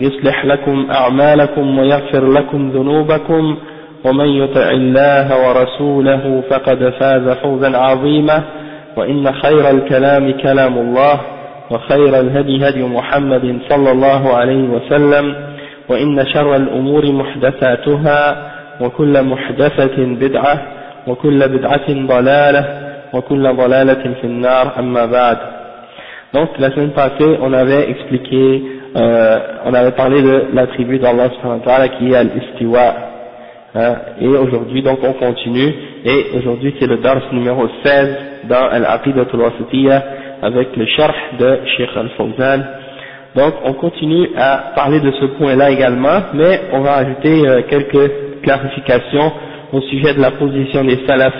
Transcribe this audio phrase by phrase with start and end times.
[0.00, 3.56] يصلح لكم أعمالكم ويغفر لكم ذنوبكم.
[4.04, 8.42] ومن يطع الله ورسوله فقد فاز فوزا عظيما.
[8.96, 11.20] وإن خير الكلام كلام الله
[11.70, 15.34] وخير الهدي هدي محمد صلى الله عليه وسلم.
[15.88, 18.50] وإن شر الأمور محدثاتها
[18.80, 20.62] وكل محدثة بدعة
[21.06, 22.64] وكل بدعة ضلالة
[23.12, 24.72] وكل ضلالة في النار.
[24.78, 25.38] أما بعد.
[26.34, 28.62] Donc la semaine passée, on avait expliqué,
[28.96, 31.28] euh, on avait parlé de l'attribut d'Allah
[31.98, 32.94] qui est al-istiwa.
[33.76, 38.16] Hein, et aujourd'hui, donc on continue, et aujourd'hui c'est le dars numéro 16
[38.48, 40.02] dans Al-Aqidatul Wasitiyya
[40.42, 42.60] avec le sharh de Sheikh Al-Fawzan.
[43.34, 48.12] Donc on continue à parler de ce point-là également, mais on va ajouter euh, quelques
[48.42, 49.32] clarifications
[49.72, 51.34] au sujet de la position des salafs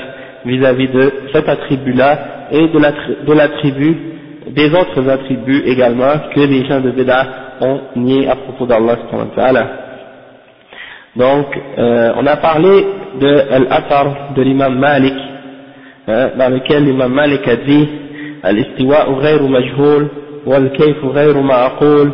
[0.45, 2.19] vis-à-vis de cet attribut-là
[2.51, 3.97] et de l'attribut
[4.51, 7.27] des autres attributs également que les gens de Beda
[7.62, 8.98] ont nié à propos d'Allah.
[11.16, 12.86] Donc, euh, on a parlé
[13.20, 15.16] de l'athar de l'imam Malik,
[16.08, 17.88] hein, dans lequel l'imam Malik a dit
[18.46, 20.08] الاستواء غير مجهول
[20.46, 22.12] والكيف غير معقول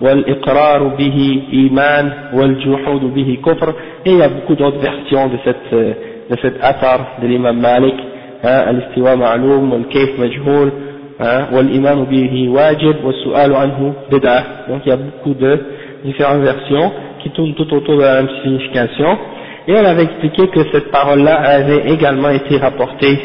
[0.00, 3.74] والإقرار به إيمان والجحود به كفر
[4.06, 5.74] et il y a beaucoup d'autres versions de cette
[6.30, 7.94] de cet athar de l'imam Malik
[8.44, 10.72] hein, الاستواء معلوم والكيف مجهول
[11.52, 15.58] والإيمان به واجب والسؤال عنه بدعة donc il y a beaucoup de
[16.04, 19.18] différentes versions qui tournent tout autour de la même signification
[19.68, 23.18] et on avait expliqué que cette parole-là avait également été rapportée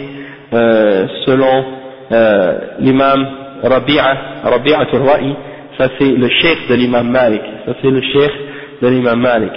[0.54, 1.64] euh, selon
[2.12, 3.26] euh, l'imam
[3.64, 5.34] Rabi'a, Rabi'a Turwa'i,
[5.78, 8.32] ça c'est le chef de l'imam Malik, ça c'est le chef
[8.82, 9.52] de l'imam Malik.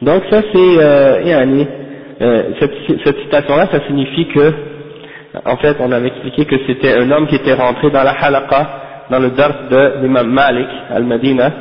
[0.00, 1.66] Donc ça c'est, euh, yani,
[2.22, 2.72] euh, cette,
[3.04, 4.52] cette citation-là, ça signifie que
[5.45, 8.67] en fait, on avait expliqué que c'était un homme qui était rentré dans la halaqa,
[9.09, 11.51] dans le dars de l'imam Malik, al-Madina,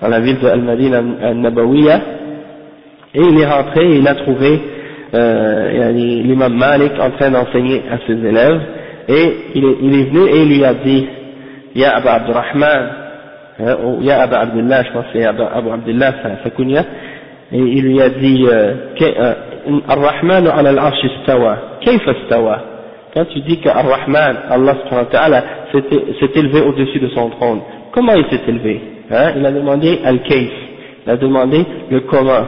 [0.00, 2.00] dans la ville de al-Madina al-Nabawiya,
[3.14, 4.60] et il est rentré il a trouvé
[5.14, 8.60] euh, l'imam Malik en train d'enseigner à ses élèves,
[9.08, 11.06] et il est, venu et il lui a dit,
[11.74, 12.90] Ya Abu Abdurrahman,
[13.60, 16.12] hein, ou Ya Abu Abdullah, je pense que c'est Abu Abdullah,
[16.42, 16.84] sa kunya,
[17.52, 18.46] et il lui a dit,
[19.88, 22.73] Ar-Rahman ala al-Arsh istawa, istawa?
[23.14, 24.76] Quand tu dis qu'Ar-Rahman, Allah
[25.72, 27.60] s'est élevé au-dessus de son trône,
[27.92, 28.80] comment il s'est élevé?
[29.10, 30.50] Hein Il a demandé Al-Kayf,
[31.06, 32.44] il a demandé le comment.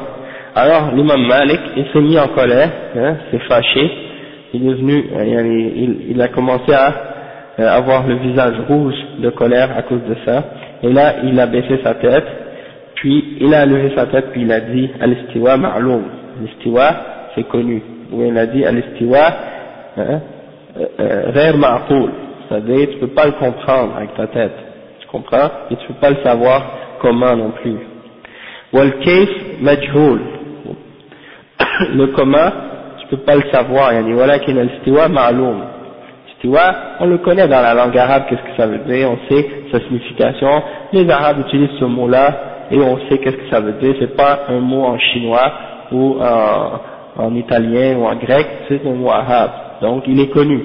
[0.57, 3.91] Alors l'imam Malik, il s'est mis en colère, hein, s'est fâché,
[4.55, 5.05] il est venu,
[5.77, 10.45] il, il a commencé à avoir le visage rouge de colère à cause de ça,
[10.83, 12.27] et là il a baissé sa tête,
[12.97, 16.03] puis il a levé sa tête, puis il a dit Al-Istiwa ma'loum,
[16.41, 16.91] Al-Istiwa
[17.35, 19.27] c'est connu, où il a dit Al-Istiwa,
[19.99, 20.21] hein,
[21.36, 22.10] غير معقول
[22.50, 24.56] c'est-à-dire tu peux pas le comprendre avec ta tête
[25.00, 26.64] tu comprends et tu peux pas le savoir
[27.02, 27.78] comment non plus
[28.74, 29.30] والكيف
[29.62, 30.20] مجهول
[31.96, 32.50] le comment
[33.00, 35.62] tu peux pas le savoir يعني ولكن الاستواء معلوم
[36.30, 39.46] istiwa on le connaît dans la langue arabe qu'est-ce que ça veut dire on sait
[39.72, 40.62] sa signification
[40.94, 42.28] les arabes utilisent ce mot là
[42.72, 45.52] et on sait qu'est-ce que ça veut dire c'est pas un mot en chinois
[45.92, 46.80] ou en,
[47.24, 50.61] en italien ou en grec c'est un mot arabe donc il est connu.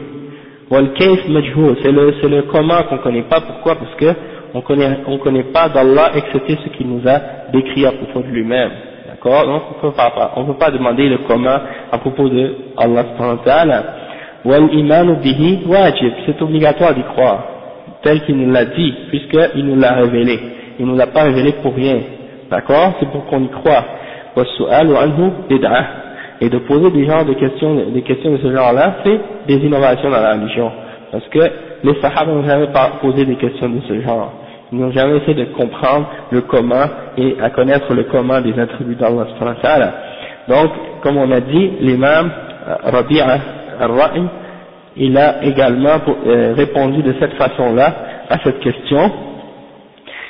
[0.69, 3.75] C'est le, c'est le comment qu'on ne connaît pas, pourquoi?
[3.75, 4.05] Parce que
[4.53, 7.19] on connaît, on connaît pas d'Allah excepté ce qu'il nous a
[7.51, 8.71] décrit à propos de lui-même.
[9.07, 9.45] D'accord?
[9.45, 11.57] Donc on peut pas, on peut pas demander le comment
[11.91, 13.05] à propos de Allah
[16.25, 17.43] c'est obligatoire d'y croire,
[18.01, 20.39] tel qu'il nous l'a dit, puisqu'il nous l'a révélé.
[20.79, 21.99] Il nous l'a pas révélé pour rien.
[22.49, 22.93] D'accord?
[22.99, 23.83] C'est pour qu'on y croit.
[26.41, 30.09] Et de poser des genres de questions, des questions de ce genre-là, c'est des innovations
[30.09, 30.71] dans la religion.
[31.11, 31.39] Parce que
[31.83, 32.67] les Sahaba n'ont jamais
[32.99, 34.33] posé des questions de ce genre.
[34.71, 36.85] Ils n'ont jamais essayé de comprendre le comment
[37.17, 39.25] et à connaître le commun des attributs d'Allah
[40.47, 40.71] Donc,
[41.03, 42.31] comme on a dit, l'imam
[42.67, 43.38] euh, Rabi'a
[43.79, 44.23] al-Ra'i,
[44.97, 47.93] il a également euh, répondu de cette façon-là
[48.29, 49.11] à cette question.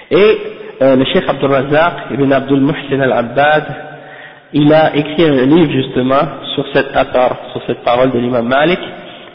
[0.10, 0.38] Et
[0.82, 3.91] euh, le Cheikh Abdul Razak ibn Abdul Muhsin al-Abbad,
[4.54, 6.22] il a écrit un livre justement
[6.56, 8.80] sur cette atar, sur cette parole de l'imam Malik,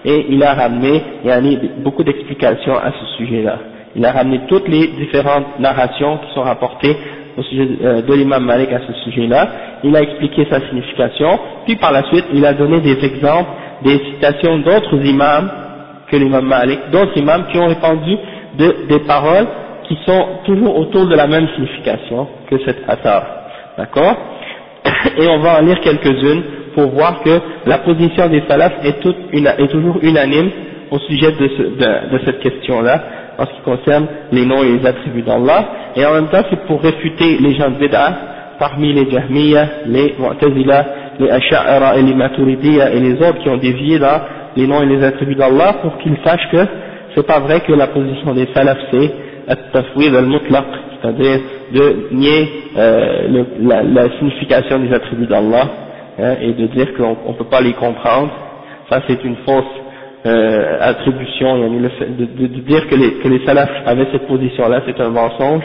[0.05, 1.41] et il a ramené a
[1.83, 3.59] beaucoup d'explications à ce sujet-là.
[3.97, 6.97] Il a ramené toutes les différentes narrations qui sont rapportées
[7.37, 9.49] au sujet euh, de l'imam Malik à ce sujet-là.
[9.85, 13.51] Il a expliqué sa signification, puis par la suite, il a donné des exemples,
[13.83, 15.51] des citations d'autres imams
[16.09, 18.17] que l'imam Malik, d'autres imams qui ont répandu
[18.59, 19.47] de, des paroles
[19.89, 23.25] qui sont toujours autour de la même signification que cette atar.
[23.79, 24.17] D'accord?
[25.19, 26.43] Et on va en lire quelques-unes
[26.75, 29.01] pour voir que la position des salafs est,
[29.71, 30.51] toujours unanime
[30.91, 33.03] au sujet de, ce, de, de cette question-là,
[33.39, 36.65] en ce qui concerne les noms et les attributs d'Allah, et en même temps c'est
[36.67, 38.13] pour réfuter les gens de Bid'ah,
[38.59, 40.87] parmi les Jahmiyyah, les Mu'tazila,
[41.19, 44.21] les Asha'ara et les Maturidiyya et les autres qui ont dévié dans
[44.57, 46.67] les noms et les attributs d'Allah pour qu'ils sachent que
[47.15, 49.11] c'est pas vrai que la position des salafs c'est
[49.49, 50.65] al-mutlaq,
[51.01, 51.41] c'est-à-dire
[51.73, 55.69] de nier euh, la, signification des attributs d'Allah
[56.19, 58.31] hein, et de dire qu'on ne peut pas les comprendre.
[58.91, 59.65] Ça c'est une fausse
[60.27, 65.63] euh, attribution, de, dire que les, que salafs avaient cette position-là, c'est un mensonge,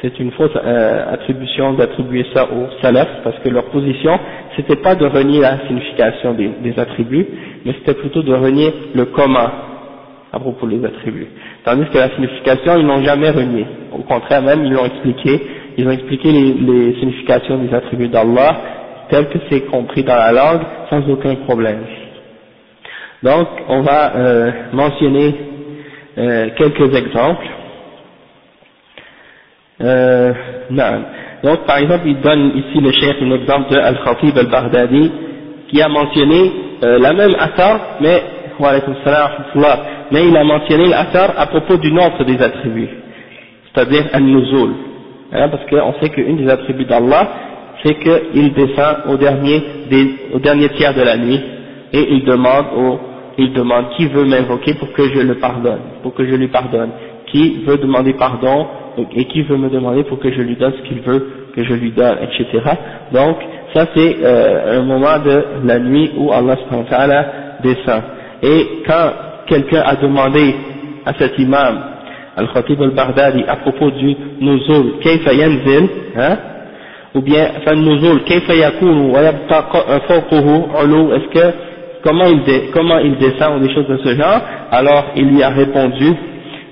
[0.00, 4.18] c'est une fausse euh, attribution d'attribuer ça aux salafs, parce que leur position,
[4.56, 7.26] c'était pas de renier la signification des, des attributs,
[7.66, 9.50] mais c'était plutôt de renier le comment
[10.32, 11.26] à propos des attributs.
[11.68, 13.66] Tandis que la signification, ils n'ont jamais renié.
[13.92, 15.38] Au contraire même, ils l'ont expliqué,
[15.76, 18.56] ils ont expliqué les, significations des attributs d'Allah,
[19.10, 21.80] tel que c'est compris dans la langue, sans aucun problème.
[23.22, 25.34] Donc, on va euh, mentionner
[26.16, 27.46] euh, quelques exemples.
[29.82, 30.32] Euh,
[30.70, 31.04] non.
[31.44, 35.12] Donc, par exemple, il donne ici le chef un exemple de Al-Khatib al-Baghdadi
[35.68, 36.50] qui a mentionné
[36.80, 38.22] la même athar, mais,
[40.10, 42.88] mais il a mentionné l'athar à propos d'une autre des attributs,
[43.72, 44.70] c'est-à-dire Al-Nuzul.
[45.32, 47.28] Hein, parce qu'on sait qu'une des attributs d'Allah,
[47.82, 49.62] c'est qu'il descend au dernier,
[50.32, 51.40] au dernier tiers de la nuit
[51.92, 52.98] et il demande au
[53.40, 56.90] il demande qui veut m'invoquer pour que je le pardonne, pour que je lui pardonne,
[57.26, 58.66] qui veut demander pardon
[59.14, 61.24] et qui veut me demander pour que je lui donne ce qu'il veut
[61.54, 62.64] que je lui donne, etc.
[63.12, 63.36] Donc
[63.74, 66.56] ça c'est euh, un moment de la nuit où Allah
[67.62, 68.02] descend.
[68.42, 69.10] Et quand
[69.47, 70.55] quelqu'un a demandé
[71.05, 71.79] à cet imam,
[72.35, 75.87] Al-Khatib al-Baghdadi, à propos du nuzul, kayfa yanzil,
[76.17, 76.37] hein,
[77.15, 79.65] ou bien, enfin, nuzul, kayfa yakunu wa yabqa
[80.07, 81.53] fawquhu ulu, est-ce que
[82.03, 82.41] comment il,
[82.73, 84.41] comment il descend ou des choses de ce genre,
[84.71, 86.15] alors il lui a répondu,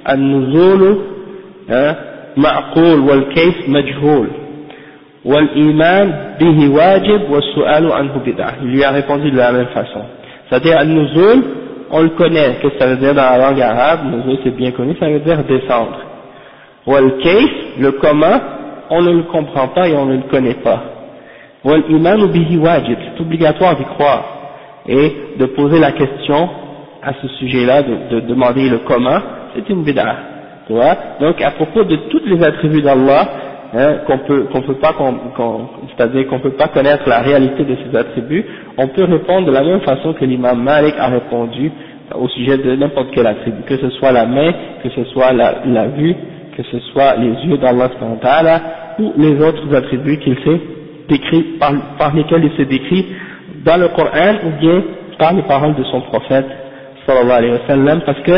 [0.10, 0.98] النزول
[2.38, 4.28] معقول والكيف مجهول
[5.25, 8.54] والإيمان به واجب والسؤال عنه بدعة.
[8.63, 10.02] Il lui a répondu de la même façon.
[10.50, 11.44] C'est-à-dire, al-nuzul,
[11.91, 14.97] on le connaît, que ça veut dire dans la langue arabe, nuzul c'est bien connu,
[14.99, 15.99] ça veut dire descendre.
[16.87, 17.50] Wal-kayf,
[17.81, 18.41] le comment,
[18.91, 20.83] on ne le comprend pas et on ne le connaît pas.
[21.65, 24.25] Wal-iman bihi wajib, c'est obligatoire d'y croire
[24.88, 26.49] et de poser la question
[27.03, 29.19] à ce sujet-là, de, de, demander le comment,
[29.55, 30.17] c'est une bid'a.
[30.67, 30.97] Tu vois?
[31.21, 33.29] Donc à propos de toutes les attributs d'Allah,
[33.75, 34.95] hein, qu'on peut qu'on peut pas,
[35.97, 38.45] c'est-à-dire qu'on peut pas connaître la réalité de ces attributs,
[38.79, 41.71] on peut répondre de la même façon que l'imam Malik a répondu
[42.14, 44.52] au sujet de n'importe quel attribut, que ce soit la main,
[44.83, 46.14] que ce soit la, la vue,
[46.57, 47.90] que ce soit les yeux d'Allah
[48.99, 50.61] ou les autres attributs qu'il s'est
[51.09, 53.07] décrit, par, par lesquels il s'est décrit
[53.64, 54.83] dans le Coran ou bien
[55.19, 56.47] par les paroles de son prophète
[57.07, 58.33] sallallahu alayhi wa sallam parce que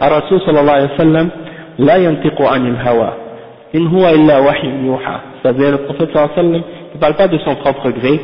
[0.00, 1.30] Rasul sallallahu alayhi wa sallam
[1.78, 3.16] la yantiqu anil hawa
[3.74, 5.20] in huwa illa wahy yuha.
[5.42, 8.20] C'est-à-dire le prophète sallam ne parle pas de son propre gré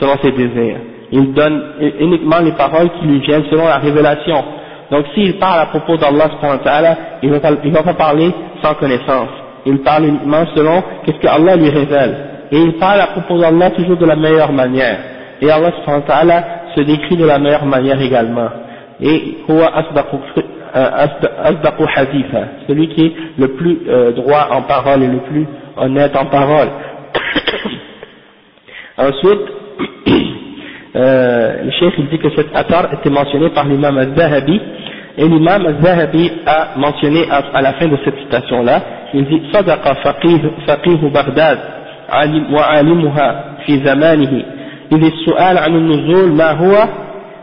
[0.00, 0.76] selon ses désirs.
[1.12, 1.62] Il donne
[2.00, 4.44] uniquement les paroles qui lui viennent selon la révélation.
[4.90, 6.28] Donc s'il parle à propos d'Allah
[7.22, 8.30] il ne va pas parler
[8.62, 9.28] sans connaissance.
[9.66, 12.16] Il parle uniquement selon qu'est-ce que Allah lui révèle.
[12.50, 14.98] Et il parle à propos d'Allah toujours de la meilleure manière.
[15.40, 15.70] Et Allah
[16.74, 18.48] se décrit de la meilleure manière également.
[19.00, 19.70] Et huwa
[20.73, 25.45] asdaqu haditha, celui qui est le plus euh, droit en parole et le plus
[25.77, 26.69] honnête en parole.
[28.97, 29.41] Ensuite,
[30.95, 34.61] euh, le chef il dit que cet atar était mentionné par l'imam al-Zahabi,
[35.17, 38.81] et l'imam al-Zahabi a mentionné à, la fin de cette citation-là,
[39.13, 41.59] il dit « Sadaqa faqih Baghdad,
[42.51, 44.53] wa alimuha fi zamanihi »
[44.93, 46.87] إذ السؤال عن النزول ما هو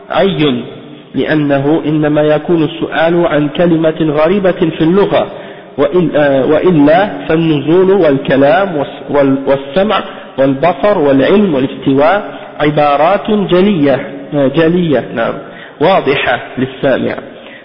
[0.09, 0.63] عي
[1.16, 5.30] لأنه إنما يكون السؤال عن كلمة غريبة في اللغة
[6.48, 8.84] وإلا فالنزول والكلام
[9.46, 10.04] والسمع
[10.38, 15.34] والبصر والعلم والاستواء عبارات جلية جلية نعم
[15.80, 17.14] واضحة للسامع.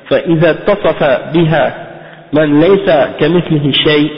[0.09, 1.03] فإذا اتصف
[1.33, 1.87] بها
[2.33, 4.11] من ليس كمثله شيء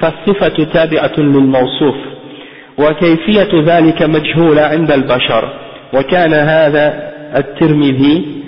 [0.00, 1.94] فالصفة تابعة للموصوف.
[2.78, 5.48] وكيفية ذلك مجهولة عند البشر.
[5.94, 8.43] وكان هذا الترمذي آه،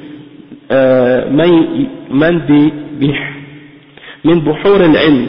[1.32, 2.42] من
[4.26, 5.28] من بحور العلم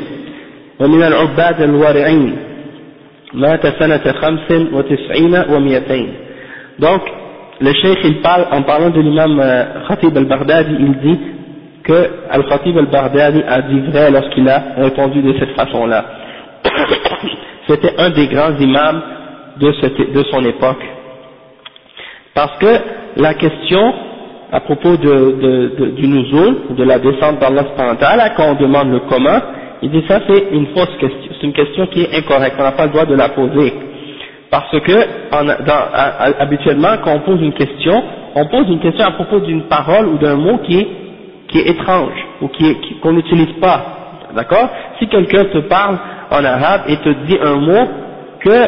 [0.80, 2.36] ومن العباد الورعين
[3.34, 6.08] مات سنة خمس وتسعين ومئتين
[6.78, 7.02] donc
[7.60, 11.20] le cheikh il parle en parlant de l'imam euh, Khatib al-Baghdadi il dit
[11.84, 16.04] que Al-Khatib al-Baghdadi a dit vrai lorsqu'il a répondu de cette façon-là
[17.68, 19.02] c'était un des grands imams
[19.60, 20.82] de, cette, de son époque
[22.34, 22.72] parce que
[23.16, 23.92] la question
[24.51, 25.07] à propos de,
[25.41, 29.39] de, de, du nuzul, de la descente d'Allah quand on demande le comment,
[29.81, 32.71] il dit ça c'est une fausse question, c'est une question qui est incorrecte, on n'a
[32.71, 33.73] pas le droit de la poser.
[34.49, 38.01] Parce que habituellement quand on pose une question,
[38.35, 40.87] on pose une question à propos d'une parole ou d'un mot qui est,
[41.49, 43.81] qui est étrange ou qui qu'on n'utilise pas.
[44.33, 44.69] D'accord?
[44.99, 45.97] Si quelqu'un te parle
[46.31, 47.87] en arabe et te dit un mot
[48.39, 48.67] que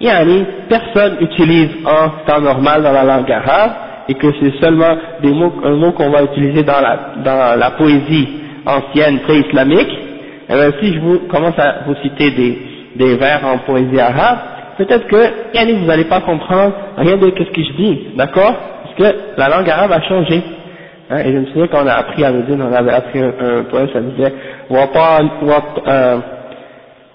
[0.00, 3.72] yani, personne utilise en temps normal dans la langue arabe
[4.07, 7.71] et que c'est seulement des mots, un mot qu'on va utiliser dans la, dans la
[7.71, 8.27] poésie
[8.65, 12.57] ancienne pré-islamique, et eh bien, si je vous commence à vous citer des,
[12.95, 14.39] des vers en poésie arabe,
[14.77, 15.23] peut-être que
[15.53, 19.49] yani, vous n'allez pas comprendre rien de ce que je dis, d'accord Parce que la
[19.49, 20.41] langue arabe a changé.
[21.11, 23.63] Hein, et je me souviens qu'on a appris à Médine, on avait appris un, un
[23.63, 24.33] poème, ça disait
[24.71, 26.17] euh,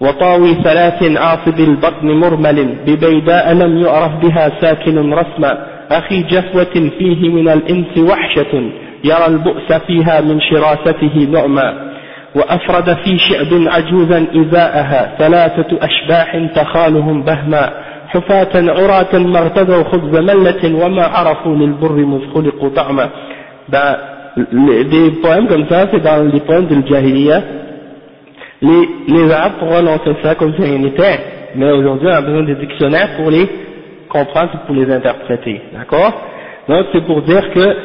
[0.01, 7.48] وطاوي ثلاث عاصب البطن مرمل ببيداء لم يعرف بها ساكن رسما أخي جفوة فيه من
[7.48, 8.70] الإنس وحشة
[9.04, 11.90] يرى البؤس فيها من شراسته نعما
[12.34, 17.70] وأفرد في شعب عجوزا إزاءها ثلاثة أشباح تخالهم بهما
[18.08, 23.08] حفاة عراة ما ارتدوا خبز ملة وما عرفوا للبر مذ خلقوا طعما
[24.36, 27.42] des poèmes comme ça, c'est dans les poèmes de l'Jahiliya.
[28.62, 31.18] Les, les Arabes lancer ça comme si rien n'était,
[31.56, 33.48] mais aujourd'hui on a besoin des dictionnaires pour les
[34.10, 36.12] comprendre pour les interpréter, d'accord?
[36.68, 37.76] Donc c'est pour dire que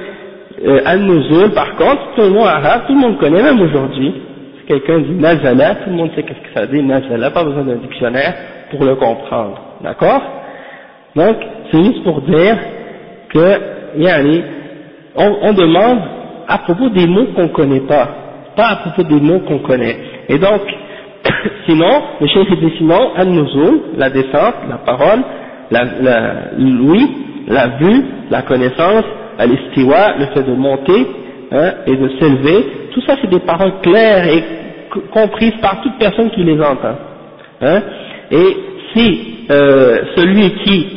[0.64, 4.14] euh, Al-Nuzul, par contre, c'est un mot arabe, tout le monde connaît, même aujourd'hui.
[4.60, 7.64] Si quelqu'un dit Nazala, tout le monde sait qu'est-ce que ça dit, Nazala, pas besoin
[7.64, 8.34] d'un dictionnaire
[8.72, 10.22] pour le comprendre, d'accord?
[11.16, 11.36] Donc,
[11.72, 12.58] c'est juste pour dire
[13.30, 13.60] que,
[13.98, 14.44] yani,
[15.16, 16.00] on, on demande
[16.48, 18.08] à propos des mots qu'on connaît pas,
[18.56, 19.98] pas à propos des mots qu'on connaît.
[20.30, 20.62] Et donc,
[21.68, 25.22] sinon, le chef dit sinon, Al-Nuzul, la descente, la parole,
[25.72, 27.08] l'ouïe,
[27.48, 29.06] la, la vue, la connaissance,
[29.44, 31.08] l'istiwa, le fait de monter
[31.52, 34.44] hein, et de s'élever, tout ça c'est des paroles claires et
[35.12, 36.96] comprises par toute personne qui les entend.
[37.62, 37.82] Hein,
[38.32, 38.58] et
[38.94, 40.88] si euh, celui qui,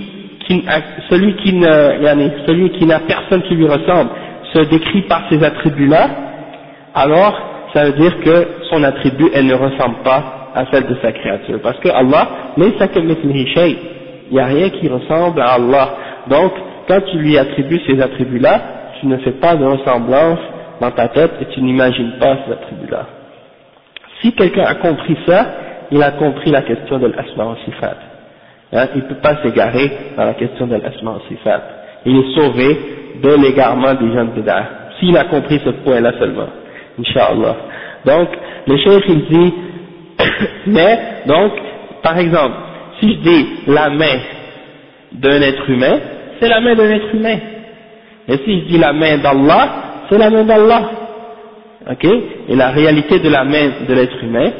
[0.47, 0.65] qui
[1.11, 1.99] celui qui n'a
[2.47, 4.11] celui qui n'a personne qui lui ressemble
[4.53, 6.09] se décrit par ces attributs-là,
[6.95, 7.39] alors
[7.75, 11.61] ça veut dire que son attribut elle ne ressemble pas à celle de sa créature,
[11.63, 12.99] parce que Allah, mais ça que
[14.31, 15.89] il n'y a rien qui ressemble à Allah.
[16.29, 16.53] Donc,
[16.87, 18.61] quand tu lui attribues ces attributs-là,
[19.01, 20.39] tu ne fais pas de ressemblance
[20.81, 23.07] dans ta tête et tu n'imagines pas ces attributs-là.
[24.21, 25.47] Si quelqu'un a compris ça,
[25.91, 27.97] il a compris la question de l'asma wa sifat.
[28.73, 31.63] Hein, il ne peut pas s'égarer dans la question de l'asma wa sifat.
[32.05, 32.79] Il est sauvé
[33.23, 34.65] de l'égarement des gens de Bida.
[34.99, 36.49] S'il a compris ce point-là seulement.
[36.99, 37.57] Inch'Allah.
[38.05, 38.29] Donc,
[38.67, 39.55] le cheikh il dit,
[40.67, 41.53] mais, donc,
[42.03, 42.55] par exemple,
[43.01, 44.19] si je dis la main
[45.13, 45.99] d'un être humain,
[46.41, 47.37] c'est la main d'un être humain.
[48.29, 49.69] Et si je dis la main d'Allah,
[50.09, 50.83] c'est la main d'Allah.
[51.91, 52.05] Ok?
[52.05, 54.51] Et la réalité de la main de l'être humain,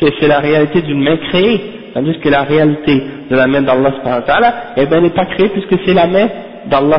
[0.00, 1.60] c'est la réalité d'une main créée.
[1.94, 3.00] Tandis que la réalité
[3.30, 3.92] de la main d'Allah,
[4.76, 6.28] eh ben, n'est pas créée puisque c'est la main
[6.66, 6.98] d'Allah,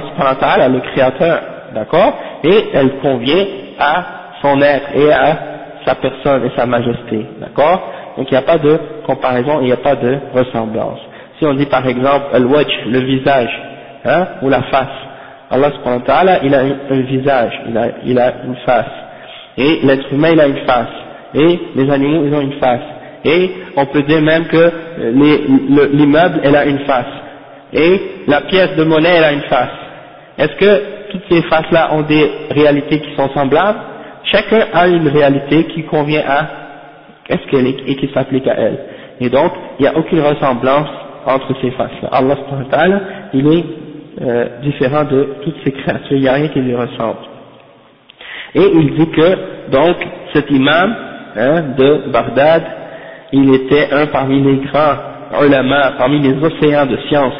[0.69, 1.41] le créateur.
[1.73, 2.13] D'accord?
[2.43, 3.45] Et elle convient
[3.77, 4.05] à
[4.41, 5.37] son être et à
[5.85, 7.25] sa personne et sa majesté.
[7.41, 7.91] D'accord?
[8.17, 10.99] Donc il n'y a pas de comparaison, il n'y a pas de ressemblance.
[11.39, 13.61] Si on dit par exemple al-wajh, le visage,
[14.05, 14.87] hein, ou la face,
[15.51, 18.85] Allah subhanahu wa ta'ala, il a un, visage, il a, il a une face.
[19.57, 20.89] Et l'être humain, il a une face.
[21.33, 22.81] Et les animaux, ils ont une face.
[23.23, 24.71] Et on peut dire même que
[25.93, 27.05] l'immeuble, elle a une face.
[27.73, 29.69] Et la pièce de monnaie, elle a une face.
[30.37, 30.81] Est-ce que
[31.11, 33.79] toutes ces faces-là ont des réalités qui sont semblables?
[34.31, 36.64] Chacun a une réalité qui convient à
[37.29, 38.77] est-ce qu'elle est et qui s'applique à elle?
[39.19, 40.89] Et donc, il n'y a aucune ressemblance
[41.25, 42.09] entre ces faces-là.
[42.11, 42.99] Allah subhanahu
[43.33, 43.65] il est
[44.21, 47.17] euh, différent de toutes ces créatures, il n'y a rien qui lui ressemble.
[48.53, 49.95] Et il dit que, donc,
[50.33, 50.95] cet imam,
[51.35, 52.63] hein, de Bagdad,
[53.33, 54.95] il était un parmi les grands
[55.43, 57.33] ulama, parmi les océans de science,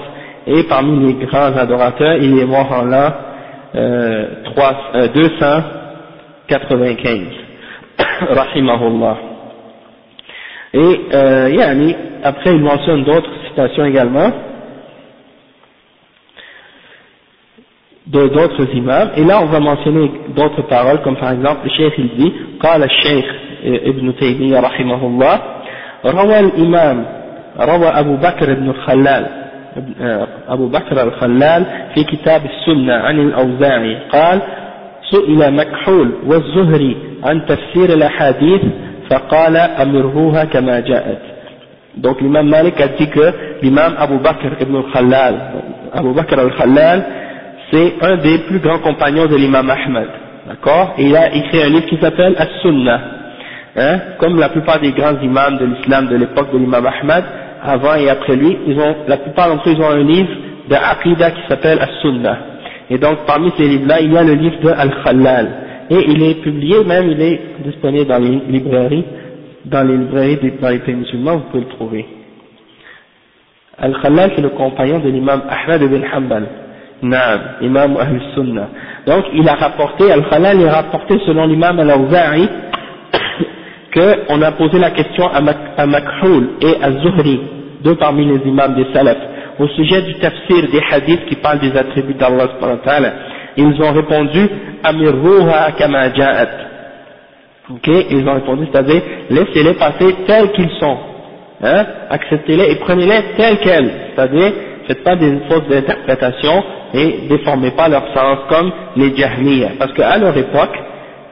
[0.47, 3.13] et parmi les grands adorateurs, il est mort en l'an
[3.75, 4.27] euh,
[5.13, 7.19] 295,
[8.29, 9.34] rahimahullah.
[10.74, 14.30] Et euh, yani, après il mentionne d'autres citations également,
[18.06, 21.94] de d'autres imams, et là on va mentionner d'autres paroles, comme par exemple le cheikh
[21.98, 23.24] il dit, قال الشيخ
[23.64, 25.40] ابن تيمية رحمه الله
[26.04, 27.06] روى الإمام
[27.60, 29.26] روى أبو بكر بن الخلال
[30.48, 34.40] أبو بكر الخلال في كتاب السنة عن الأوزاعي قال
[35.10, 38.60] سئل مكحول والزهري عن تفسير الأحاديث
[39.10, 41.18] فقال أمروها كما جاءت
[41.96, 45.34] donc l'imam Malik a dit que l'imam Abu Bakr ibn al-Khallal
[45.92, 47.04] Abu Bakr al-Khallal
[47.72, 50.08] c'est un des plus grands compagnons de l'imam Ahmed
[50.46, 53.00] d'accord et il a écrit un livre qui s'appelle As-Sunnah
[53.76, 57.24] hein, comme la plupart des grands imams de l'islam de l'époque de l'imam Ahmed
[57.62, 60.30] avant et après lui ils ont, la plupart d'entre eux ils ont un livre
[60.68, 62.38] de Aqidah qui s'appelle As-Sunnah
[62.88, 65.48] et donc parmi ces livres là il y a le livre de Al-Khallal
[65.89, 69.05] et il est publié même il est disponible dans les librairies
[69.65, 72.05] dans les librairies les pays musulmans vous pouvez le trouver.
[73.77, 76.47] Al-Khallal c'est le compagnon de l'imam Ahmed ibn Hanbal.
[77.01, 78.69] Naam, imam Ahl Sunnah.
[79.05, 82.47] Donc il a rapporté, Al-Khalal a rapporté selon l'imam Al-Awza'i
[83.93, 87.39] qu'on a posé la question à, Makhul et à Zuhri,
[87.83, 89.17] deux parmi les imams des salafs,
[89.59, 92.47] au sujet du tafsir des hadiths qui parlent des attributs d'Allah
[93.57, 94.49] Ils ont répondu
[94.83, 96.49] Amirruha kama ja'at.
[97.71, 100.97] Ok, ils ont répondu, c'est-à-dire laissez-les passer tels qu'ils sont.
[101.63, 104.51] Hein, acceptez-les et prenez-les tels quels, c'est-à-dire
[104.87, 109.71] faites pas des fausses d'interprétation et déformez pas leur sens comme les Jahmiyyah.
[109.79, 110.77] Parce qu'à leur époque,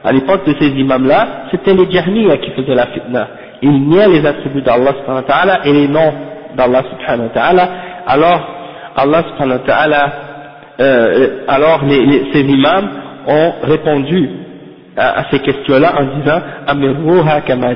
[0.02, 3.28] à l'époque de ces imams-là, c'était les Jahmiyyah qui faisaient la fitna.
[3.62, 6.12] Ils niaient les attributs d'Allah subhanahu wa ta'ala et les noms
[6.56, 7.68] d'Allah subhanahu wa ta'ala.
[8.06, 8.40] Alors,
[8.96, 10.12] Allah subhanahu wa ta'ala,
[10.79, 12.89] euh, alors les, les, ces imams
[13.27, 14.29] ont répondu
[14.97, 17.73] à, à ces questions-là en disant Amirruha kama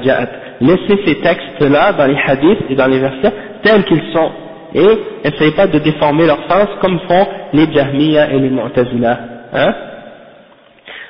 [0.61, 4.31] Laissez ces textes-là dans les hadiths et dans les versets tels qu'ils sont
[4.75, 4.87] et
[5.23, 9.19] essayez pas de déformer leur sens comme font les Jahmiya et les Mu'tazila.
[9.53, 9.73] Hein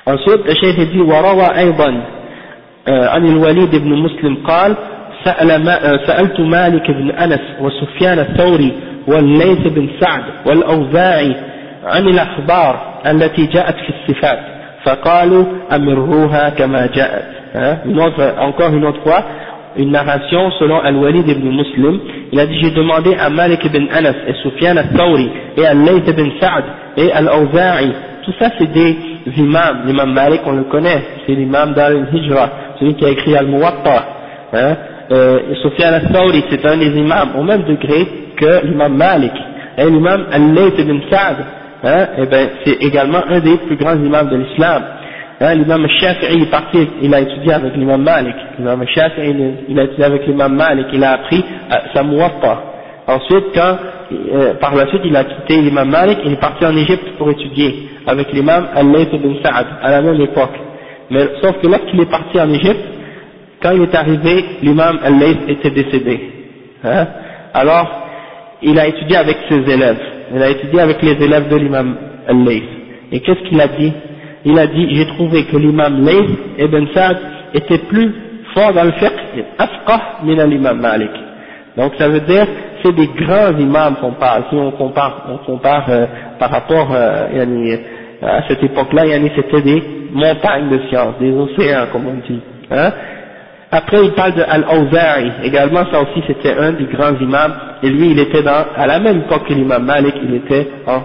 [0.06, 2.04] Ensuite, le cheikh dit وروى أيضا
[2.88, 4.76] عن الوليد بن مسلم قال
[5.24, 8.74] سأل ما سألت مالك بن أنس وسفيان الثوري
[9.08, 11.36] والليث بن سعد والأوزاعي
[11.88, 14.40] عن الأخبار التي جاءت في الصفات
[14.86, 17.34] فقالوا أمروها كما جاءت
[17.86, 19.24] une autre, encore une autre fois
[19.78, 22.00] une narration selon Al-Walid ibn Muslim,
[22.32, 26.30] il a dit j'ai demandé à Malik ibn Anas et Sufyan al-Thawri et Al-Layth ibn
[26.40, 26.64] Sa'd
[26.98, 27.92] et Al-Awza'i,
[28.24, 28.96] tout ça c'est des
[29.38, 34.06] imams, l'imam Malik on le connaît, c'est l'imam d'Al-Hijra, celui qui a écrit Al-Muwatta,
[34.54, 34.76] hein,
[35.12, 39.34] euh, Sufyan al-Thawri c'est un des imams au même degré que l'imam Malik,
[39.78, 41.38] et l'imam Al-Layth ibn Sa'd,
[41.85, 44.83] hein, eh ben, c'est également un des plus grands imams de l'islam,
[45.41, 48.35] Hein, l'imam Shafi'i est parti, il a étudié avec l'imam Malik.
[48.59, 49.37] L'imam Shafi'i,
[49.69, 51.45] il a étudié avec l'imam Malik, il a appris
[51.95, 52.63] sa muwatta.
[53.07, 53.77] Ensuite, quand,
[54.13, 57.31] euh, par la suite, il a quitté l'imam Malik, il est parti en Égypte pour
[57.31, 60.59] étudier avec l'imam Al-Layth ibn Sa'ad, à la même époque.
[61.11, 62.85] Mais, sauf que lorsqu'il est parti en Égypte,
[63.63, 66.21] quand il est arrivé, l'imam Al-Layth était décédé.
[66.83, 67.07] Hein?
[67.55, 67.89] Alors,
[68.63, 70.01] il a étudié avec ses élèves.
[70.35, 72.65] Il a étudié avec les élèves de l'imam Al-Layth.
[73.13, 73.93] Et qu'est-ce qu'il a dit?
[74.45, 77.19] Il a dit j'ai trouvé que l'imam Layth ibn Sa'd
[77.55, 78.13] était plus
[78.55, 81.11] fort dans le fiqh afqah min l'imam Malik.
[81.77, 82.47] Donc ça veut dire
[82.83, 84.45] c'est des grands imams qu'on parle.
[84.51, 86.07] Si on compare on compare euh,
[86.39, 87.77] par rapport euh,
[88.23, 89.03] à cette époque là
[89.37, 92.93] c'était des montagnes de science des océans comme on dit hein
[93.71, 95.33] après il parle de Al-Awza'i.
[95.45, 97.55] Également ça aussi c'était un des grands imams.
[97.83, 101.03] Et lui il était à la même époque que l'imam Malik il était en,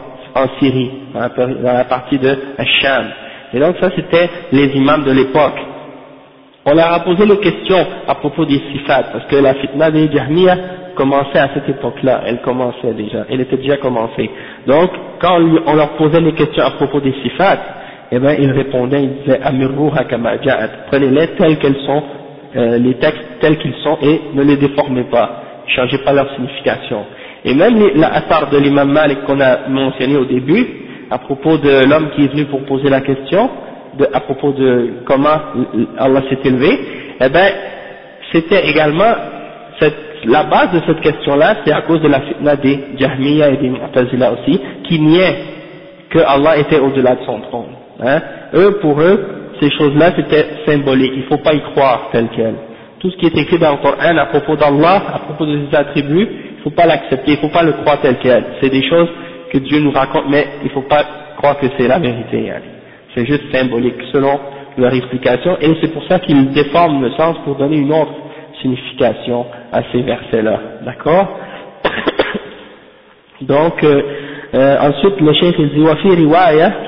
[0.60, 3.06] Syrie dans la partie de Hacham
[3.54, 5.60] et donc ça c'était les imams de l'époque.
[6.66, 10.10] On leur a posé les questions à propos des sifat, parce que la fitna des
[10.12, 10.58] Jahmiya
[10.96, 14.30] commençait à cette époque-là, elle commençait déjà, elle était déjà commencée.
[14.66, 17.58] Donc, quand on leur posait les questions à propos des sifat,
[18.12, 20.38] eh bien, ils répondaient, ils disaient, Amirruha kama
[20.88, 22.04] prenez-les tels qu'elles sont,
[22.56, 27.06] euh, les textes tels qu'ils sont, et ne les déformez pas, changez pas leur signification.
[27.46, 30.66] Et même la de l'imam Malik qu'on a mentionné au début,
[31.12, 33.50] à propos de l'homme qui est venu pour poser la question,
[34.14, 35.38] à propos de comment
[35.98, 36.80] Allah s'est élevé,
[37.22, 37.48] eh bien,
[38.32, 39.14] c'était également
[40.26, 43.70] la base de cette question-là, c'est à cause de la fitna des Jahmiya et des
[43.70, 45.36] Mu'tazila aussi, qui niaient
[46.10, 47.76] que Allah était au-delà de son trône.
[48.02, 48.22] Hein.
[48.54, 52.56] Eux, pour eux, ces choses-là c'était symbolique, il ne faut pas y croire tel quel.
[53.00, 55.76] Tout ce qui est écrit dans le Coran à propos d'Allah, à propos de ses
[55.76, 58.44] attributs, il ne faut pas l'accepter, il ne faut pas le croire tel quel.
[58.62, 59.10] C'est des choses
[59.52, 61.04] que Dieu nous raconte, mais il ne faut pas
[61.38, 62.52] croire que c'est la vérité.
[63.14, 64.40] C'est juste symbolique, selon
[64.78, 68.14] leur explication, et c'est pour ça qu'ils déforment le sens pour donner une autre
[68.62, 70.60] signification à ces versets-là.
[70.86, 71.28] D'accord?
[73.42, 74.02] Donc, euh,
[74.56, 76.10] euh, ensuite, le chef dit «Wa fi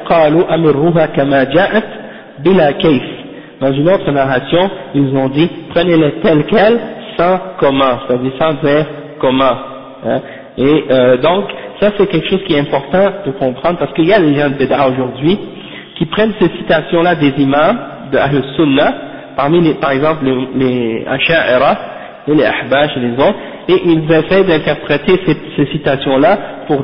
[0.08, 0.44] qalu
[1.14, 1.46] kama»
[2.46, 2.72] bila.
[3.60, 6.80] Dans une autre narration, ils ont dit prenez-les tels quels
[7.18, 8.86] sans comment, c'est-à-dire sans dire
[9.20, 9.58] comment.
[10.06, 10.22] Hein.
[10.58, 11.46] Et euh, donc,
[11.80, 14.50] ça c'est quelque chose qui est important de comprendre parce qu'il y a des gens
[14.50, 15.40] de Bédard aujourd'hui
[15.98, 17.78] qui prennent ces citations-là des imams,
[18.12, 18.94] de Ahl Sunnah,
[19.36, 21.78] parmi par exemple les, les Asha'ira,
[22.28, 23.16] et les Ahbash et les
[23.68, 26.38] et ils essaient d'interpréter ces, citations-là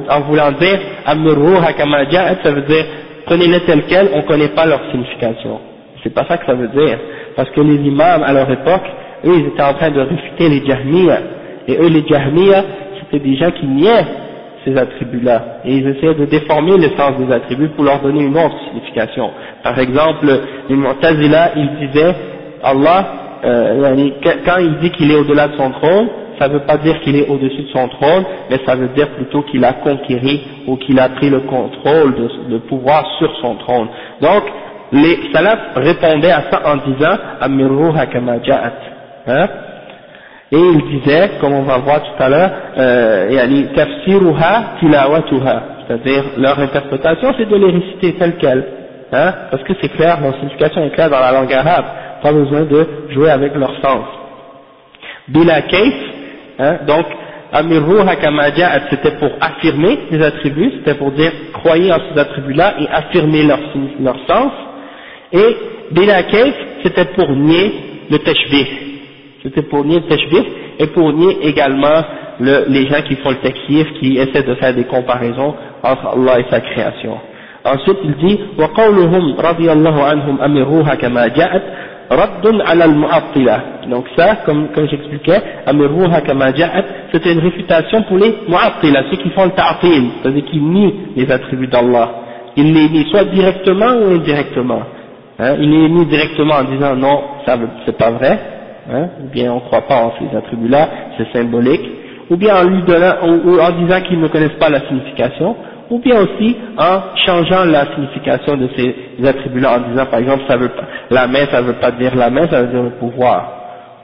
[0.10, 2.06] en voulant dire «Amruha kama»,
[2.43, 2.86] ça veut dire
[3.25, 5.60] prenez-les telles quelles, on ne connaît pas leur signification.
[6.03, 6.97] C'est pas ça que ça veut dire,
[7.36, 8.84] parce que les imams à leur époque,
[9.25, 11.19] eux ils étaient en train de réfuter les Jahmiya,
[11.67, 12.63] et eux les Jahmiya,
[12.99, 14.05] c'était des gens qui niaient
[14.65, 18.38] ces attributs-là, et ils essayaient de déformer le sens des attributs pour leur donner une
[18.38, 19.29] autre signification.
[19.63, 20.27] Par exemple,
[20.69, 22.15] les Mu'tazila, ils disaient,
[22.63, 23.05] Allah,
[23.43, 24.10] euh,
[24.45, 26.10] quand il dit qu'il est au-delà de son trône,
[26.41, 29.10] ça ne veut pas dire qu'il est au-dessus de son trône, mais ça veut dire
[29.10, 32.15] plutôt qu'il a conquéri ou qu'il a pris le contrôle,
[32.49, 33.88] de, pouvoir sur son trône.
[34.21, 34.43] Donc,
[34.91, 38.38] les salafs répondaient à ça en disant Amirruha kama
[39.27, 39.47] hein?
[40.51, 46.60] Et ils disaient, comme on va voir tout à l'heure, euh, tafsiruha tilawatuha, c'est-à-dire leur
[46.60, 48.65] interprétation c'est de les réciter telles quelles,
[49.13, 51.86] hein, parce que c'est clair, leur signification est claire dans la langue arabe,
[52.21, 54.06] pas besoin de jouer avec leur sens.
[55.30, 55.93] Bila kaif,
[56.61, 57.07] hein, donc
[57.52, 58.44] Amirruha kama
[58.90, 63.61] c'était pour affirmer les attributs, c'était pour dire croyez en ces attributs-là et affirmer leur,
[64.00, 64.52] leur sens,
[65.33, 65.57] et
[65.92, 67.72] bila kaif, c'était pour nier
[68.11, 68.66] le tashbih,
[69.42, 70.44] c'était pour nier le tashbih
[70.79, 72.02] et pour nier également
[72.40, 76.40] le, les gens qui font le takfir, qui essaient de faire des comparaisons entre Allah
[76.40, 77.18] et sa création.
[77.64, 81.89] Ensuite il dit وقولهم رضي الله عنهم أمروها كما جاءت رد على المعطلة
[83.89, 85.41] donc ça, comme, comme j'expliquais,
[87.12, 91.32] c'était une réfutation pour les Mu'attila, ceux qui font le ta'atil, c'est-à-dire qui nient les
[91.32, 92.10] attributs d'Allah.
[92.58, 94.82] Ils les nient soit directement ou indirectement.
[95.39, 98.39] Hein, ils les nient directement en disant non, ça c'est pas vrai,
[98.91, 101.89] hein, ou bien on ne croit pas en ces attributs-là, c'est symbolique,
[102.30, 105.56] ou bien en lui donnant, en disant qu'ils ne connaissent pas la signification,
[105.90, 108.94] ou bien aussi en changeant la signification de ces
[109.26, 112.31] attributs-là en disant par exemple ça veut pas, la main ça veut pas dire la
[112.31, 113.52] main, ça veut dire le pouvoir,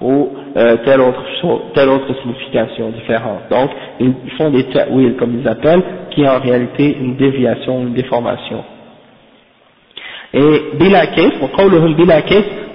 [0.01, 3.43] ou euh, telle autre chose, telle autre signification différente.
[3.51, 3.71] Donc
[4.01, 8.65] ils font des ta'wil comme ils appellent, qui est en réalité une déviation, une déformation.
[10.35, 11.03] Et bila
[11.43, 12.21] وقولهم bila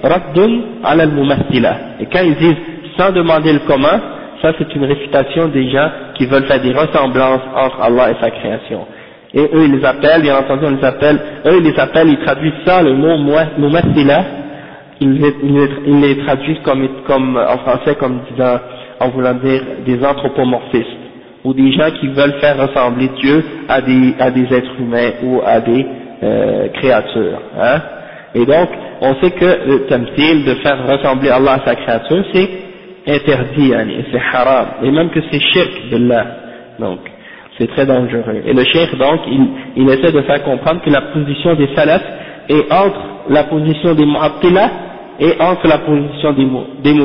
[0.02, 2.56] raddun ala al Et quand ils disent
[2.96, 3.98] sans demander le comment,
[4.42, 8.30] ça c'est une réfutation des gens qui veulent faire des ressemblances entre Allah et sa
[8.30, 8.86] création.
[9.33, 12.19] Et eux ils les appellent, bien entendu on les appelle, eux ils les appellent, ils
[12.19, 13.17] traduisent ça, le mot
[13.57, 14.23] mumathila,
[15.01, 18.59] ils, les traduisent comme, comme, en français comme disant,
[18.99, 20.87] en voulant dire des anthropomorphistes,
[21.43, 25.41] ou des gens qui veulent faire ressembler Dieu à des, à des êtres humains ou
[25.45, 25.85] à des
[26.23, 27.41] euh, créature.
[27.59, 27.81] Hein.
[28.35, 28.69] Et donc,
[29.01, 32.49] on sait que le tamthil, de faire ressembler Allah à sa créature, c'est
[33.07, 33.73] interdit,
[34.11, 36.25] c'est haram, et même que c'est shirk de là.
[36.79, 36.99] Donc,
[37.57, 38.41] c'est très dangereux.
[38.45, 42.03] Et le cheikh, donc, il, il, essaie de faire comprendre que la position des salafs
[42.49, 44.69] est entre la position des mu'attila
[45.19, 46.47] et entre la position des,
[46.83, 46.99] des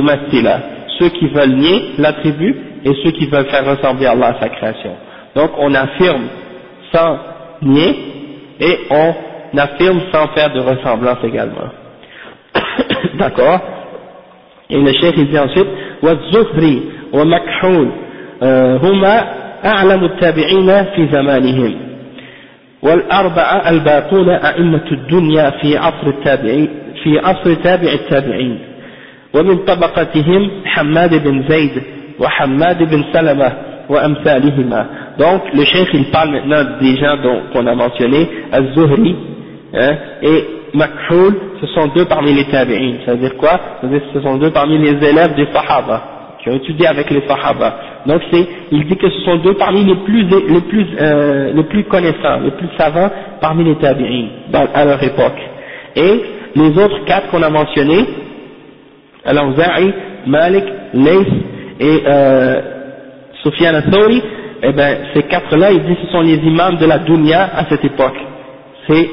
[0.98, 4.92] ceux qui veulent nier l'attribut et ceux qui veulent faire ressembler Allah à sa création.
[5.36, 6.24] Donc on affirme
[6.92, 7.18] sans
[7.62, 7.96] nier
[8.60, 11.68] et on affirme sans faire de ressemblance également.
[13.18, 13.60] D'accord?
[14.70, 15.66] Et le cheikh il dit ensuite,
[16.02, 16.82] «Wa zuhri
[17.12, 17.24] wa
[18.40, 19.26] euh, huma
[19.64, 21.74] أعلم التابعين في زمانهم
[22.82, 26.68] والأربعة الباقون أئمة الدنيا في عصر التابعين
[27.02, 28.58] في عصر تابع التابعين
[29.34, 31.82] ومن طبقتهم حماد بن زيد
[32.20, 33.52] وحماد بن سلمة
[35.18, 37.16] Donc le chef il parle maintenant des gens
[37.52, 39.16] qu'on a mentionné, Az-Zuhri
[39.74, 40.44] hein, et
[40.74, 42.96] Makhul, ce sont deux parmi les tabi'in.
[43.06, 46.17] Ça veut dire quoi Ça veut dire ce sont deux parmi les élèves des Sahaba,
[46.42, 47.76] qui ont étudié avec les Sahaba.
[48.06, 51.64] Donc c'est, il dit que ce sont deux parmi les plus, les plus, euh, les
[51.64, 54.26] plus connaissants, les plus savants parmi les tabi'in
[54.74, 55.38] à leur époque.
[55.96, 56.22] Et
[56.54, 58.04] les autres quatre qu'on a mentionnés,
[59.24, 59.92] Al-Awza'i,
[60.26, 61.26] Malik, Lays
[61.80, 62.60] et euh,
[63.44, 63.84] al
[64.60, 67.84] eh ben, ces quatre-là, il dit ce sont les imams de la dunya à cette
[67.84, 68.16] époque.
[68.88, 69.08] C'est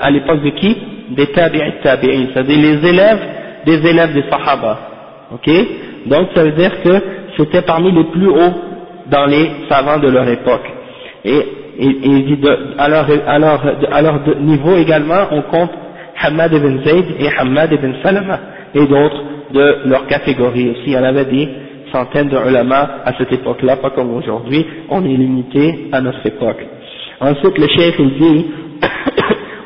[0.00, 0.76] à l'époque de qui?
[1.10, 3.20] Des tabi'in tabi'in, c'est-à-dire les élèves
[3.64, 4.78] des élèves des sahaba.
[5.32, 5.50] ok?
[6.05, 7.01] Donc ça veut dire que
[7.37, 8.53] c'était parmi les plus hauts
[9.09, 10.69] dans les savants de leur époque.
[11.25, 11.45] Et,
[11.81, 15.69] il dit de, à, leur, à, leur, niveau également, on compte
[16.21, 18.39] Hamad ibn Zayd et Hamad ibn Salama
[18.75, 20.87] et d'autres de leur catégorie aussi.
[20.87, 21.47] Il y en avait des
[21.93, 26.65] centaines de ulama à cette époque-là, pas comme aujourd'hui, on est limité à notre époque.
[27.21, 28.45] Ensuite, le chef il dit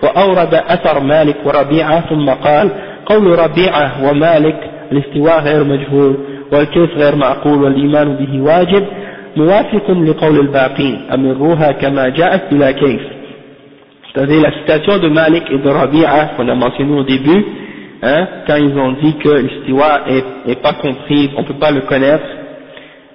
[0.03, 2.69] وأورد أثر مالك وربيعة ثم قال
[3.05, 6.17] قول ربيعة ومالك الاستواء غير مجهول
[6.51, 8.83] والكيف غير معقول والإيمان به واجب
[9.37, 13.01] موافق لقول الباقين أمروها كما جاءت بلا كيف
[14.13, 17.45] c'est-à-dire la citation de Malik et de Rabi'a qu'on a mentionné au début
[18.03, 21.81] hein, quand ils ont dit que l'istiwa est, est pas compris, on peut pas le
[21.81, 22.25] connaître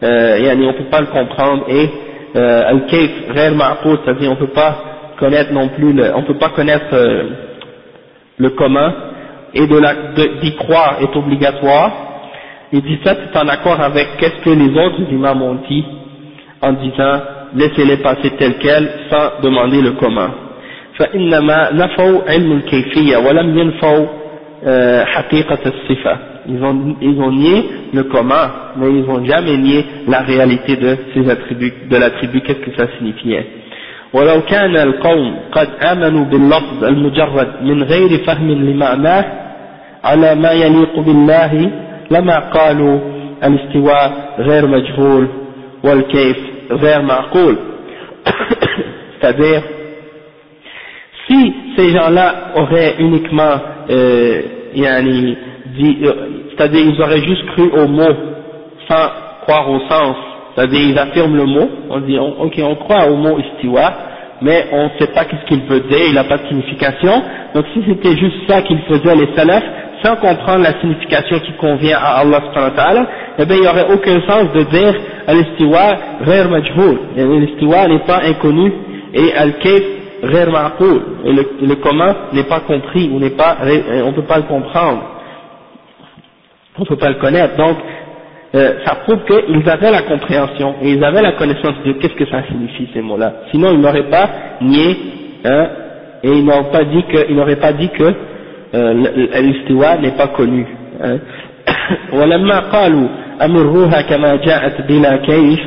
[0.03, 1.88] euh, et on peut pas le comprendre et
[2.37, 4.73] euh, al-kayf غير معقول c'est-à-dire on peut pas
[5.21, 7.23] connaître non plus le, on peut pas connaître euh,
[8.38, 8.93] le commun
[9.55, 11.93] et d'y croire est obligatoire,
[12.73, 15.85] il dit ça c'est en accord avec qu'est-ce que les autres imams ont dit
[16.62, 17.21] en disant
[17.55, 20.31] laissez-les passer tel quel sans demander le commun.
[20.99, 24.07] فإنما نفوا علم الكيفية ولم ينفوا
[25.05, 26.17] حقيقة الصفة
[26.51, 30.97] ils ont, ils ont nié le commun mais ils n'ont jamais nié la réalité de
[31.14, 33.47] ces attributs de l'attribut qu'est-ce que ça signifiait
[34.12, 39.25] ولو كان القوم قد آمنوا باللفظ المجرد من غير فهم لمعناه
[40.05, 41.71] على ما يليق بالله
[42.11, 42.99] لما قالوا
[43.45, 45.29] الاستواء غير مجهول
[45.85, 46.37] والكيف
[46.71, 47.57] غير معقول
[49.21, 49.62] c'est-à-dire
[51.29, 53.55] si ces gens-là auraient uniquement
[53.91, 54.43] euh,
[54.75, 55.37] yani,
[55.77, 56.12] dit, euh,
[56.51, 58.14] c'est-à-dire ils auraient juste cru au mot
[58.88, 59.09] sans
[59.43, 60.17] croire au sens
[60.55, 63.93] c'est-à-dire ils affirment le mot on dit ok on croit au mot istiwa
[64.41, 67.23] mais on ne sait pas qu'est-ce qu'il veut dire il n'a pas de signification
[67.55, 69.64] donc si c'était juste ça qu'ils faisaient les salafs
[70.04, 73.06] sans comprendre la signification qui convient à Allah subhanahu
[73.39, 74.94] eh bien il n'y aurait aucun sens de dire
[75.28, 78.72] al-istiwa ghair majhoul, l'istiwa n'est pas inconnu
[79.13, 79.84] et al-kayf
[80.24, 84.38] ghair ma'qoul, le, le comment n'est pas compris, ou n'est pas, on ne peut pas
[84.38, 85.04] le comprendre,
[86.78, 87.78] on ne peut pas le connaître, donc
[88.56, 92.28] euh, ça prouve qu'ils avaient la compréhension et ils avaient la connaissance de qu'est-ce que
[92.28, 93.34] ça signifie ces mots-là.
[93.52, 94.30] Sinon ils n'auraient pas
[94.62, 94.96] nié
[95.44, 95.68] hein,
[96.24, 98.13] et ils n'auraient pas dit que, ils n'auraient pas dit que
[98.75, 100.67] الاستواء n'est pas connu
[102.12, 103.09] ولما قالوا
[103.45, 105.61] أمروها كما جاءت بلا كيف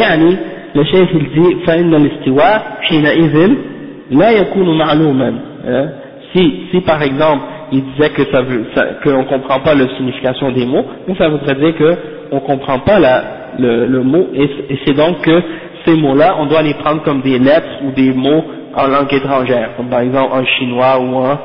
[0.00, 0.36] يعني
[0.76, 3.50] الشيخ الجي فإن الاستواء حينئذ
[4.10, 5.34] لا يكون معلوما
[6.32, 7.42] si, si par exemple
[7.72, 8.64] il disait que ça veut,
[9.04, 12.80] qu'on ne comprend pas la signification des mots, mais ça voudrait dire qu'on ne comprend
[12.80, 13.22] pas la,
[13.58, 15.40] le, le mot, et, et c'est donc que
[15.84, 18.44] ces mots-là, on doit les prendre comme des lettres ou des mots
[18.75, 21.37] en langue étrangère, comme par exemple en chinois ou en,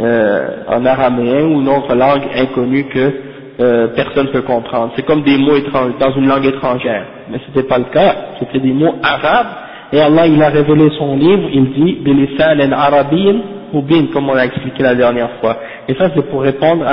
[0.00, 3.12] euh, en araméen ou une autre langue inconnue que
[3.60, 4.92] euh, personne ne peut comprendre.
[4.96, 7.04] C'est comme des mots étrangers, dans une langue étrangère.
[7.30, 9.48] Mais ce n'était pas le cas, c'était des mots arabes,
[9.92, 14.34] et Allah il a révélé son livre, il dit «Bilisan en ou bin» comme on
[14.34, 15.56] l'a expliqué la dernière fois.
[15.88, 16.84] Et ça c'est pour répondre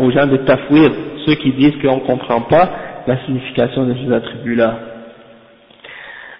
[0.00, 0.90] aux gens de Tafwir,
[1.26, 2.68] ceux qui disent qu'on ne comprend pas
[3.06, 4.93] la signification de ces attributs-là.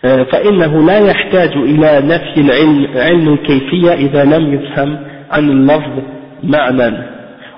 [0.03, 4.97] فإنه لا يحتاج إلى نفي العلم علم الكيفية إذا لم يفهم
[5.31, 5.91] عن اللفظ
[6.43, 6.97] معنى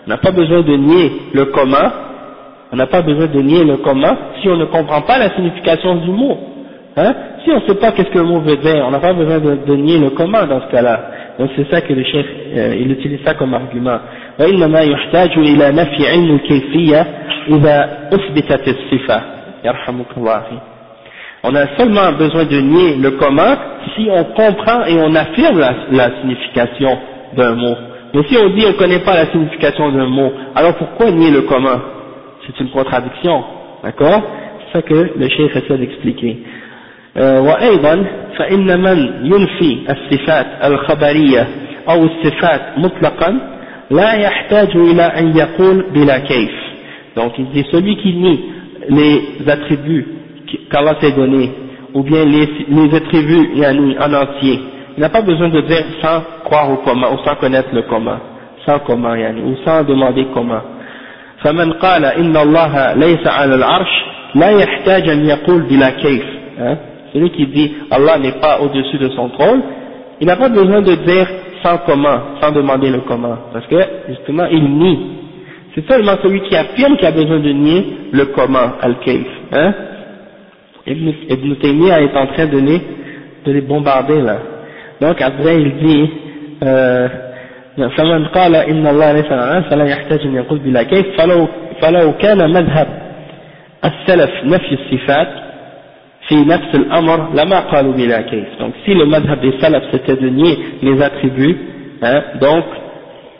[0.03, 1.91] on n'a pas besoin de nier le commun
[2.73, 5.95] on n'a pas besoin de nier le commun si on ne comprend pas la signification
[5.97, 6.37] du mot
[6.97, 9.13] hein si on ne sait pas qu'est-ce que le mot veut dire on n'a pas
[9.13, 10.99] besoin de, de, nier le commun dans ce cas-là
[11.37, 12.25] donc c'est ça que le chef
[12.57, 13.99] euh, il utilise ça comme argument
[14.39, 17.07] وإنما يحتاج إلى نفي علم الكيفية
[17.47, 19.21] إذا أثبتت الصفة
[19.65, 20.43] يرحمك الله
[21.43, 23.57] on a seulement besoin de nier le commun
[23.95, 25.59] si on comprend et on affirme
[25.91, 26.97] la, signification
[27.35, 27.75] d'un mot.
[28.13, 31.31] Mais si on dit on ne connaît pas la signification d'un mot, alors pourquoi nier
[31.31, 31.81] le commun
[32.45, 33.43] C'est une contradiction,
[33.83, 34.21] d'accord
[34.59, 36.37] C'est ça que le chef essaie d'expliquer.
[37.19, 38.05] وأيضا
[38.37, 41.47] فإن من ينفي الصفات الخبرية
[41.89, 43.39] أو الصفات مطلقا
[43.91, 46.51] لا يحتاج إلى أن يقول بلا كيف
[47.15, 48.39] donc il dit celui qui nie
[48.87, 50.07] les attributs
[50.69, 51.51] qu'Allah s'est donné,
[51.93, 53.49] ou bien les, les attributs
[53.99, 54.59] en entier,
[54.97, 58.19] il n'a pas besoin de dire sans croire au commun, ou sans connaître le commun,
[58.65, 60.61] sans commun, yani, ou sans demander comment.
[61.43, 63.91] فمن قال إن الله ليس على العرش
[64.35, 66.23] لا يحتاج أن يقول بلا كيف
[66.59, 66.77] hein?
[67.13, 69.61] celui qui dit Allah n'est pas au-dessus de son trône
[70.19, 71.27] il n'a pas besoin de dire
[71.63, 73.75] sans comment sans demander le comment parce que
[74.09, 74.99] justement il nie
[75.73, 79.73] c'est seulement celui qui affirme qui a besoin de nier le comment al-kayf hein?
[80.87, 82.81] Ibn, Ibn Taymiyyah est en train de les,
[83.45, 84.37] de les bombarder là.
[84.99, 86.09] Donc après il dit,
[86.63, 87.07] euh,
[87.77, 91.47] فمن قال إن الله ليس على فلا يحتاج أن يقول بلا كيف فلو,
[91.81, 92.87] فلو كان مذهب
[93.85, 95.27] السلف نفي الصفات
[96.27, 100.29] في نفس الأمر لما قالوا بلا كيف donc si le madhab des salaf c'était de
[100.29, 101.57] nier les attributs
[102.01, 102.65] hein, donc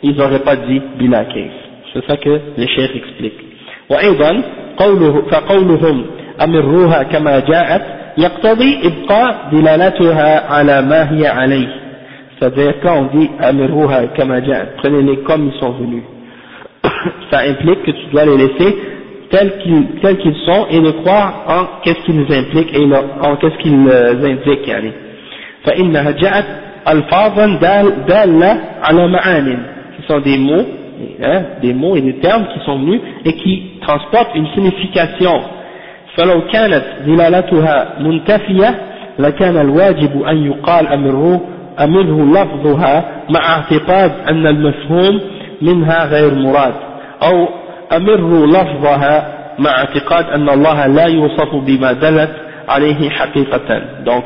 [0.02, 1.52] ils n'auraient pas dit bila كيف
[1.92, 3.44] c'est ça que les chefs expliquent
[3.90, 4.42] وأيضا
[4.76, 6.04] قوله فقولهم
[6.44, 7.82] أمروها كما جاءت
[8.18, 11.82] يقتضي إبقاء دلالتها على ما هي عليه
[12.40, 14.40] c'est-à-dire quand on dit Amiruha kama
[14.78, 16.02] prenez-les comme ils sont venus
[17.30, 18.76] ça implique que tu dois les laisser
[19.30, 22.84] tels qu'ils tels qu'ils sont et de croire en qu'est-ce qu'ils impliquent et
[23.22, 23.88] en qu'est-ce qu'ils
[24.24, 24.92] indiquent يعني
[25.64, 26.44] فإنها جاءت
[26.88, 27.46] ألفاظا
[28.08, 29.58] دالة على معان
[29.96, 30.66] qui sont des mots
[31.22, 35.40] hein, des mots et des termes qui sont venus et qui transportent une signification
[36.17, 38.81] فلو كانت دلالتها منتفية
[39.19, 41.41] لكان الواجب أن يقال أمره
[41.79, 45.21] أمره لفظها مع اعتقاد أن المفهوم
[45.61, 46.73] منها غير مراد
[47.23, 47.47] أو
[47.97, 52.31] أمره لفظها مع اعتقاد أن الله لا يوصف بما دلت
[52.69, 53.81] عليه حقيقة.
[54.05, 54.23] Donc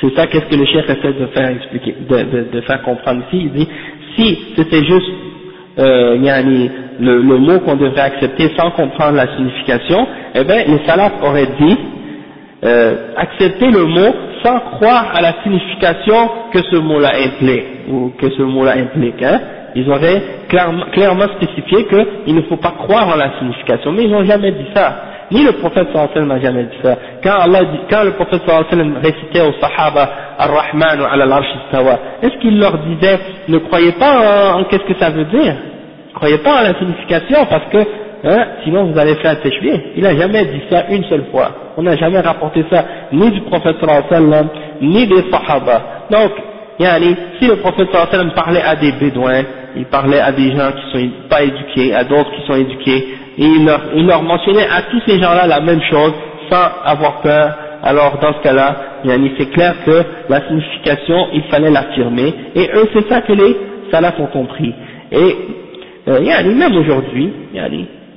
[0.00, 3.22] c'est ça qu'est-ce que le chef essaie de faire expliquer de, de, de faire comprendre.
[3.28, 3.68] Ici il dit
[4.16, 5.10] si c'était juste
[5.78, 10.86] euh, yani, le, le mot qu'on devrait accepter sans comprendre la signification eh bien les
[10.86, 11.78] salafs auraient dit
[12.64, 18.30] euh, accepter le mot sans croire à la signification que ce mot-là implique, ou que
[18.30, 19.40] ce mot-là implique, hein.
[19.74, 24.10] Ils auraient clairement, clairement spécifié qu'il ne faut pas croire en la signification, mais ils
[24.10, 25.11] n'ont jamais dit ça.
[25.32, 26.96] Ni le prophète sallallahu n'a jamais dit ça.
[27.22, 31.46] Quand, le prophète sallallahu récitait aux sahaba Ar-Rahman ou al-Arsh
[32.22, 33.18] est-ce qu'il leur disait
[33.48, 35.54] ne croyez pas en, qu'est-ce que ça veut dire?
[36.10, 37.78] Ne croyez pas en la signification parce que
[38.24, 39.80] hein, sinon vous allez faire tashbih.
[39.96, 41.50] Il n'a jamais dit ça une seule fois.
[41.78, 44.46] On n'a jamais rapporté ça ni du prophète sallallahu
[44.82, 45.82] ni des sahaba.
[46.10, 46.32] Donc,
[46.78, 49.44] si le prophète sallallahu parlait à des bédouins,
[49.76, 53.44] il parlait à des gens qui sont pas éduqués, à d'autres qui sont éduqués, et
[53.44, 56.12] il leur, il leur mentionnait à tous ces gens-là la même chose,
[56.50, 58.76] sans avoir peur, alors dans ce cas-là,
[59.38, 63.56] c'est clair que la signification, il fallait l'affirmer, et eux c'est ça que les
[63.90, 64.72] salafs ont compris.
[65.10, 65.36] Et
[66.08, 67.32] euh, même aujourd'hui,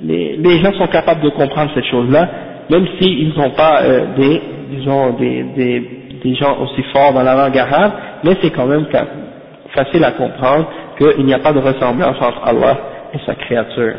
[0.03, 2.27] les, les gens sont capables de comprendre cette chose-là,
[2.69, 5.89] même s'ils n'ont pas euh, des, disons, des, des,
[6.23, 7.91] des, gens aussi forts dans la langue arabe,
[8.23, 8.85] mais c'est quand même
[9.73, 12.77] facile à comprendre qu'il n'y a pas de ressemblance entre Allah
[13.13, 13.93] et sa créature.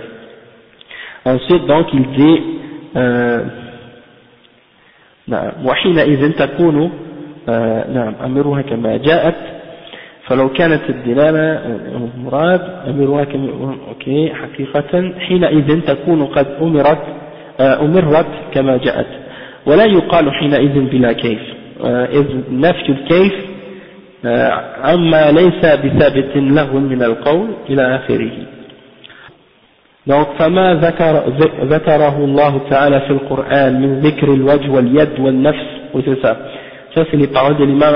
[1.27, 2.41] Ensuite, donc, il dit,
[2.97, 3.41] euh,
[5.65, 6.91] وحينئذ تكون
[7.95, 9.35] نعم أمرها كما جاءت
[10.27, 11.61] فلو كانت الدلالة
[12.25, 17.03] مراد أمرها كما أوكي حقيقة حينئذ تكون قد أمرت
[17.61, 19.07] أمرت كما جاءت.
[19.67, 21.41] ولا يقال حينئذ بلا كيف.
[21.85, 23.35] إذ نفي الكيف
[24.85, 28.56] عما ليس بثابت له من القول إلى آخره.
[30.07, 31.23] Donc, فما ذكر
[31.62, 36.37] ذكره الله تعالى في القرآن من ذكر الوجه واليد والنفس وسيسا
[36.95, 37.05] ça.
[37.11, 37.95] C'est les paroles de l'imam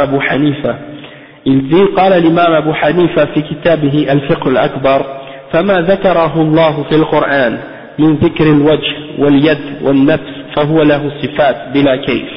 [1.96, 5.07] قال الإمام أبو حنيفة في كتابه الفقه الأكبر
[5.53, 7.59] فما ذكره الله في القرآن
[7.99, 12.31] من ذكر الوجه واليد والنفس فهو له صفات بلا كيف.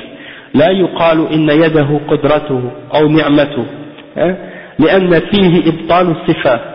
[0.53, 2.61] لا يقال إن يده قدرته
[2.95, 3.65] أو نعمته.
[4.79, 6.72] لأن فيه إبطال الصفة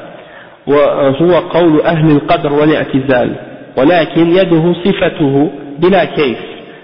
[0.68, 3.34] وهو قول أهل القدر والاعتزال
[3.78, 6.38] ولكن يده صفته بلا كيف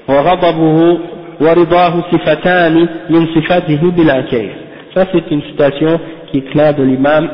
[0.09, 0.99] وغضبه
[1.41, 4.51] ورضاه صفتان من صفاته بلا كيف
[4.95, 5.99] ça c'est une citation
[6.31, 7.29] qui est claire de l'imam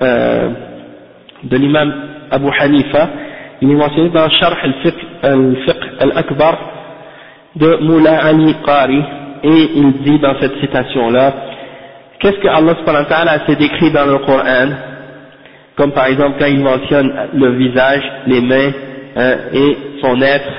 [0.00, 0.48] euh,
[1.44, 1.92] de l'imam
[2.30, 3.08] Abu Hanifa
[3.60, 4.56] il est mentionné dans Sharh
[5.22, 6.54] al-Fiqh al-Akbar
[7.56, 9.02] de Moula Ali Qari
[9.44, 11.32] et il dit dans cette citation là
[12.18, 14.68] qu'est-ce que Allah subhanahu wa ta'ala s'est décrit dans le Coran
[15.76, 18.70] comme par exemple quand il mentionne le visage, les mains
[19.16, 20.52] hein, et son être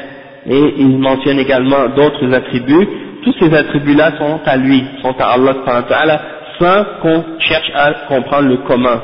[0.45, 2.87] et il mentionne également d'autres attributs
[3.23, 6.21] tous ces attributs là sont à lui, sont à Allah
[6.59, 8.99] sans qu'on cherche à comprendre le comment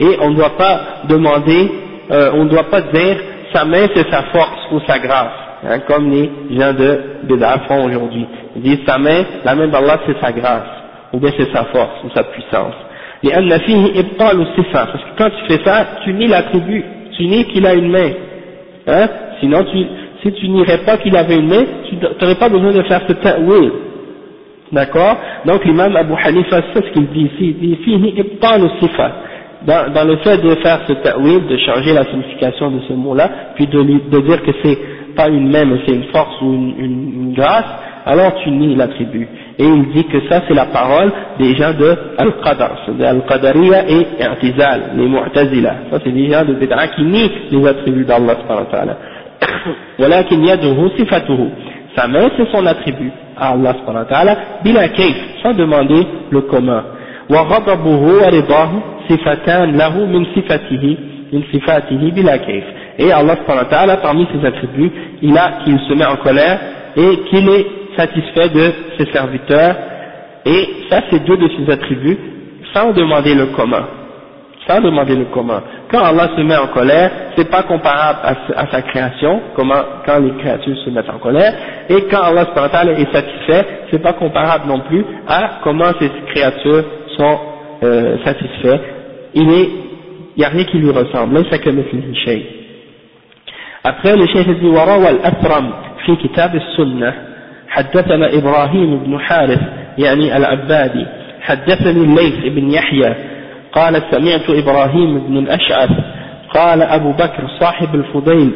[0.00, 1.70] et on ne doit pas demander
[2.10, 3.16] euh, on ne doit pas dire
[3.52, 5.32] sa main c'est sa force ou sa grâce,
[5.66, 8.26] hein, comme les gens de Bédard font aujourd'hui.
[8.56, 10.68] Ils disent sa main, la main d'Allah c'est sa grâce,
[11.12, 12.74] ou bien c'est sa force ou sa puissance.
[13.30, 16.84] Parce que quand tu fais ça, tu nies l'attribut,
[17.16, 18.10] tu nies qu'il a une main.
[18.86, 19.08] Hein,
[19.40, 19.64] sinon
[20.24, 23.12] si tu nierais pas qu'il avait une main, tu n'aurais pas besoin de faire ce
[23.14, 23.70] ta'wil.
[24.72, 25.16] D'accord?
[25.44, 29.12] Donc l'imam Abu Hanifa, c'est ce qu'il dit ici, il dit fihi ibtalu sifa
[29.66, 33.30] dans, dans, le fait de faire ce ta'wil, de changer la signification de ce mot-là,
[33.54, 34.78] puis de, de dire que c'est
[35.14, 37.64] pas une main mais c'est une force ou une, une, grâce,
[38.06, 39.28] alors tu nies l'attribut.
[39.57, 44.07] Et il dit que ça c'est la parole des gens de Al-Qadar, c'est-à-dire Al-Qadariya et
[44.21, 45.75] I'tizal, les Mu'tazila.
[45.91, 48.97] Ça c'est des gens de Bid'a qui nient les attributs d'Allah subhanahu wa ta'ala.
[49.99, 51.49] ولكن يده صفته
[51.95, 56.41] sa main c'est son attribut à Allah subhanahu wa ta'ala bila kayf sans demander le
[56.41, 56.83] commun
[57.29, 58.71] وغضبه ورضاه
[59.09, 60.97] صفتان له من صفته
[61.33, 62.63] من صفاته bila kayf
[62.97, 64.91] et Allah subhanahu wa ta'ala parmi ses attributs
[65.21, 66.59] il a qu'il se met en colère
[66.95, 67.65] et qu'il est
[67.97, 69.75] satisfait de ses serviteurs
[70.45, 72.17] et ça c'est deux de ses attributs
[72.73, 73.87] sans demander le commun
[74.69, 75.63] sans demander le commun.
[75.91, 78.19] Quand Allah se met en colère, c'est pas comparable
[78.55, 81.53] à, sa création, comment, quand les créatures se mettent en colère,
[81.89, 82.45] et quand Allah
[82.97, 86.83] est satisfait, c'est pas comparable non plus à comment ces créatures
[87.17, 87.39] sont
[87.83, 88.81] euh, satisfaites.
[89.33, 89.69] Il est,
[90.35, 91.43] il n'y a rien qui lui ressemble.
[93.83, 95.71] Après, le chef dit, وروى الأثرم
[96.05, 97.13] في كتاب السنة
[97.68, 99.60] حدثنا إبراهيم بن حارث
[99.98, 101.06] يعني العبادي.
[101.40, 103.14] حدثني الليث بن يحيى.
[103.72, 105.90] قال سمعت إبراهيم بن الأشعث.
[106.54, 108.50] قال أبو بكر صاحب الفضيل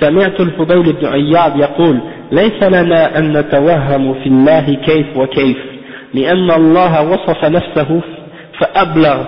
[0.00, 2.00] سمعت الفضيل بن عياض يقول
[2.32, 5.56] ليس لنا أن نتوهم في الله كيف وكيف
[6.14, 8.00] لأن الله وصف نفسه
[8.58, 9.24] فأبلغ.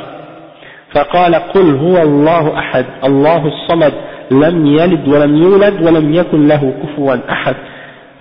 [0.95, 3.93] فقال قل هو الله أحد الله الصمد
[4.31, 7.55] لم يلد ولم يولد ولم يكن له كفوا أحد.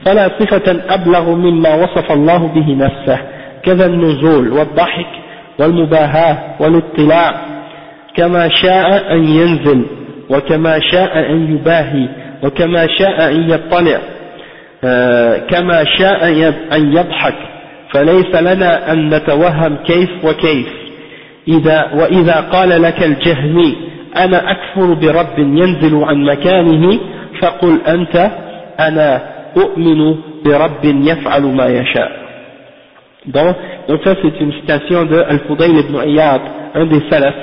[0.05, 3.19] فلا صفة أبلغ مما وصف الله به نفسه
[3.63, 5.07] كذا النزول والضحك
[5.59, 7.35] والمباهاة والاطلاع
[8.15, 9.85] كما شاء أن ينزل
[10.29, 12.07] وكما شاء أن يباهي
[12.43, 13.99] وكما شاء أن يطلع
[14.83, 16.29] آه، كما شاء
[16.73, 17.35] أن يضحك
[17.93, 20.67] فليس لنا أن نتوهم كيف وكيف.
[21.47, 23.75] إذا وإذا قال لك الجهمي
[24.17, 26.99] أنا أكفر برب ينزل عن مكانه
[27.41, 28.31] فقل أنت
[28.79, 32.28] أنا أؤمن برب يفعل ما يشاء
[33.26, 33.56] Donc,
[33.88, 36.40] donc ça c'est une citation de Al-Fudayl ibn Iyad,
[36.74, 37.34] un des salafs.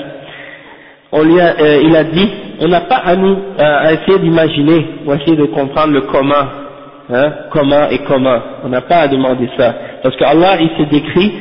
[1.11, 2.27] On lui a, euh, il a dit,
[2.61, 6.45] on n'a pas à nous à essayer d'imaginer ou à essayer de comprendre le comment,
[7.13, 8.39] hein, comment et comment.
[8.63, 9.75] On n'a pas à demander ça.
[10.01, 11.31] Parce que Allah il s'est décrit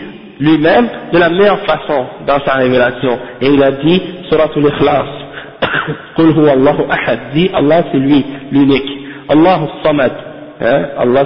[0.41, 3.19] lui-même de la meilleure façon dans sa révélation.
[3.41, 5.07] Et il a dit, Suratul Ikhlas,
[6.17, 8.91] Qul huwa Allahu ahad, dit Allah c'est lui, l'unique.
[9.29, 10.13] Allahu samad,
[10.62, 11.26] hein, Allah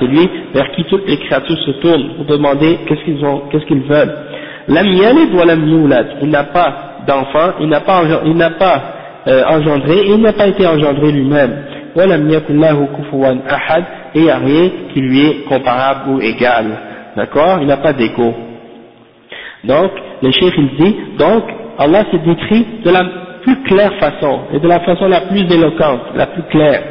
[0.00, 3.66] c'est lui vers qui toutes les créatures se tournent pour demander qu'est-ce qu'ils ont, qu'est-ce
[3.66, 4.14] qu'ils veulent.
[4.68, 8.82] Il n'a pas d'enfant, il n'a pas, il n'a pas
[9.26, 11.64] euh, engendré, il n'a pas été engendré lui-même.
[11.96, 12.08] Et il
[14.22, 16.66] n'y a rien qui lui est comparable ou égal.
[17.16, 17.58] D'accord?
[17.60, 18.34] Il n'a pas d'écho.
[19.64, 19.90] Donc,
[20.22, 21.44] le chef il dit, donc,
[21.78, 23.04] Allah s'est décrit de la
[23.42, 26.82] plus claire façon, et de la façon la plus éloquente, la plus claire.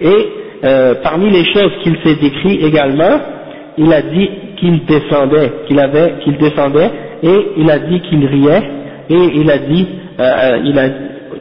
[0.00, 0.28] Et
[0.64, 3.20] euh, parmi les choses qu'il s'est décrit également,
[3.76, 6.90] il a dit qu'il descendait, qu'il avait, qu'il descendait,
[7.22, 8.62] et il a dit qu'il riait,
[9.10, 9.88] et il a dit,
[10.18, 10.84] euh, euh, il a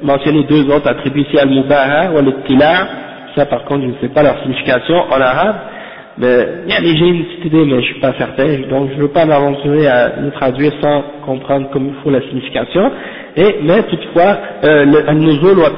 [0.01, 2.34] mentionné deux autres attributs ici, al-mubaha ou al
[3.36, 5.55] ça par contre je ne sais pas leur signification en arabe,
[6.19, 6.45] mais
[6.80, 9.88] j'ai une petite idée mais je suis pas certain, donc je ne veux pas m'aventurer
[9.88, 12.91] à le traduire sans comprendre comme il faut la signification,
[13.36, 15.74] et, mais toutefois, euh, le al-nuzul ou al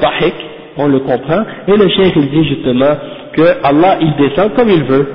[0.77, 2.95] on le comprend, et le chef il dit justement,
[3.35, 5.07] que Allah il descend comme il veut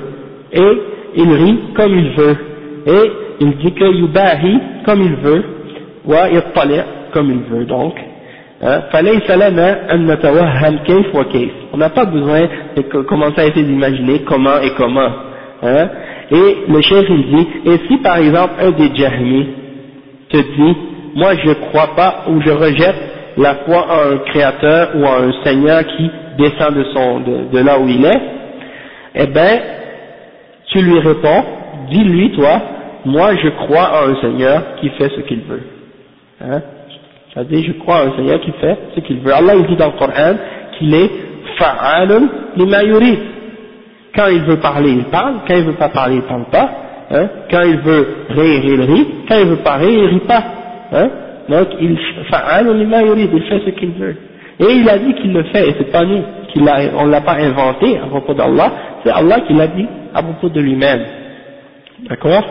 [0.53, 0.81] et
[1.15, 2.37] il rit comme il veut
[2.85, 5.43] et il dit que yubahi comme il veut
[6.05, 6.83] wa yattali'
[7.13, 7.95] comme il veut donc
[8.61, 8.81] hein.
[11.73, 12.41] on n'a pas besoin
[12.75, 15.09] de commencer à essayer d'imaginer comment et comment
[15.63, 15.89] hein.
[16.31, 19.47] et le chef il dit et si par exemple un des jahmis
[20.29, 20.77] te dit
[21.15, 25.43] moi je crois pas ou je rejette la foi en un créateur ou en un
[25.43, 28.21] seigneur qui descend de, de, là où il est,
[29.15, 29.59] eh bien,
[30.67, 31.43] tu lui réponds,
[31.89, 32.61] dis-lui toi,
[33.05, 35.63] moi je crois en un Seigneur qui fait ce qu'il veut.
[36.41, 36.61] Hein?
[37.33, 39.33] C'est-à-dire, je crois en un Seigneur qui fait ce qu'il veut.
[39.33, 40.35] Allah dit dans le Coran
[40.77, 41.11] qu'il est
[41.57, 43.19] fa'alun lima yurid.
[44.15, 46.69] Quand il veut parler, il parle, quand il veut pas parler, il parle pas.
[47.11, 47.27] Hein?
[47.49, 50.43] Quand il veut rire, il rit, quand il veut pas rire, il rit pas.
[50.93, 51.09] Hein?
[51.49, 54.15] Donc, il il fait ce qu'il veut.
[54.59, 57.21] Et il a dit qu'il le fait, et c'est pas nous, qu'il a, on l'a
[57.21, 58.71] pas inventé à propos d'Allah,
[59.03, 61.03] c'est Allah qui l'a dit à propos de lui-même.
[62.07, 62.43] D'accord?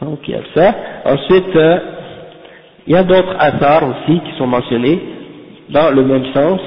[0.00, 0.74] Donc il y a ça.
[1.04, 1.78] Ensuite, euh,
[2.86, 5.00] il y a d'autres hasards aussi qui sont mentionnés
[5.70, 6.60] dans le même sens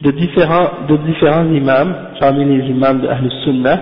[0.00, 3.80] de différents, de différents imams, parmi les imams de Ahl Sunnah.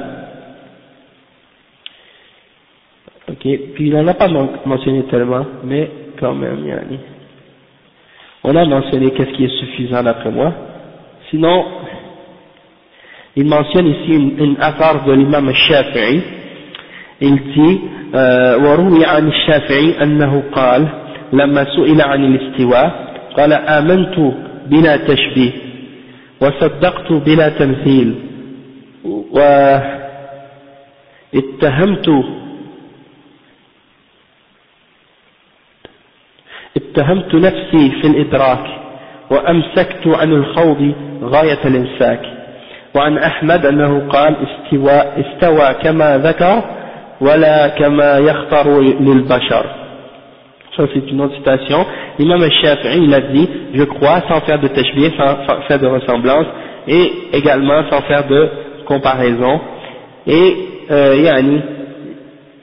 [3.29, 4.27] Ok, puis il n'en a pas
[4.65, 5.89] mentionné tellement, mais
[6.19, 6.79] quand même, il y a
[8.43, 10.53] on a mentionné qu'est-ce qui est suffisant d'après moi.
[11.29, 11.65] Sinon,
[13.35, 16.21] il mentionne ici une, une affaire de l'imam Shafi'i,
[17.21, 17.79] il dit
[18.13, 20.87] وروي عن الشافعي أنه قال
[21.33, 24.33] لما سئل عن الاستواء قال آمنت
[24.65, 25.51] بلا تشبيه
[26.41, 28.15] وصدقت بلا تمثيل
[31.33, 32.09] واتهمت
[36.93, 38.65] اتهمت نفسي في الإدراك
[39.31, 40.93] وأمسكت عن الخوض
[41.23, 42.21] غاية الإمساك
[42.95, 46.63] وعن أحمد أنه قال استوى, استوى كما ذكر
[47.21, 49.65] ولا كما يخطر للبشر
[50.77, 51.85] ça c'est une autre citation
[52.19, 56.45] l'imam al-Shafi'i il a dit je crois sans faire de tashbih sans faire de ressemblance
[56.87, 58.49] et également sans faire de
[58.85, 59.59] comparaison
[60.27, 60.55] et
[60.91, 61.61] euh, yani,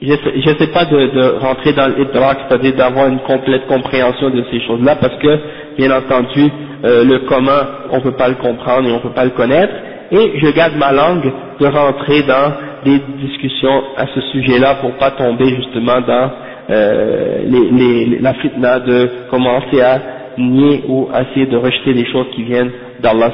[0.02, 4.44] je ne sais pas de, de, rentrer dans l'idrak, c'est-à-dire d'avoir une complète compréhension de
[4.50, 5.38] ces choses-là, parce que,
[5.78, 6.50] bien entendu,
[6.84, 9.30] euh, le commun, on ne peut pas le comprendre et on ne peut pas le
[9.30, 9.72] connaître,
[10.10, 11.30] et je garde ma langue
[11.60, 12.52] de rentrer dans
[12.84, 16.30] des discussions à ce sujet-là pour pas tomber justement dans
[16.70, 19.98] euh, les, les, la fitna de commencer à
[20.36, 23.30] nier ou essayer de rejeter des choses qui viennent d'Allah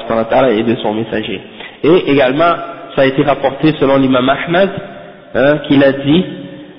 [0.51, 1.41] et de son messager.
[1.83, 2.55] Et également,
[2.95, 4.71] ça a été rapporté selon l'imam Ahmed,
[5.35, 6.25] hein, qu'il a dit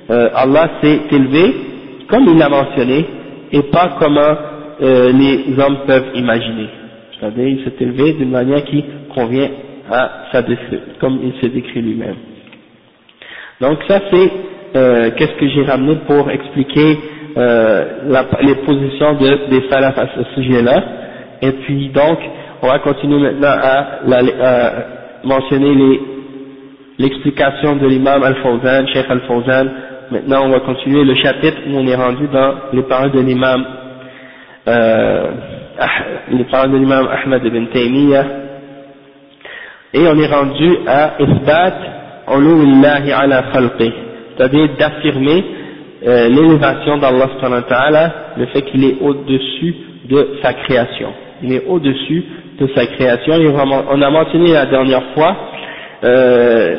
[0.09, 1.53] euh, Allah s'est élevé
[2.09, 3.05] comme il l'a mentionné
[3.51, 6.67] et pas comme euh, les hommes peuvent imaginer.
[7.19, 8.83] C'est-à-dire il s'est élevé d'une manière qui
[9.13, 9.49] convient
[9.91, 10.43] à sa
[10.99, 12.15] comme il s'est décrit lui-même.
[13.61, 14.31] Donc ça c'est
[14.75, 16.97] euh, qu'est-ce que j'ai ramené pour expliquer
[17.37, 20.83] euh, la, les positions de, des salafs à ce sujet-là.
[21.41, 22.19] Et puis donc
[22.61, 23.85] on va continuer maintenant à,
[24.43, 24.73] à
[25.23, 25.99] mentionner
[26.97, 29.67] l'explication de l'imam Al-Fawzan, Cheikh Al-Fawzan,
[30.11, 33.63] Maintenant, on va continuer le chapitre où on est rendu dans les paroles de l'imam,
[34.67, 35.31] euh,
[36.31, 38.25] les de l'imam Ahmad ibn Taymiyyah.
[39.93, 41.75] Et on est rendu à Isbat
[42.27, 43.91] uluwillahi ala khalqi,
[44.35, 45.43] c'est-à-dire d'affirmer
[46.07, 49.75] euh, l'élévation d'Allah le fait qu'il est au-dessus
[50.09, 51.09] de sa création.
[51.43, 52.23] Il est au-dessus
[52.59, 53.33] de sa création.
[53.91, 55.35] On a mentionné la dernière fois
[56.03, 56.75] euh,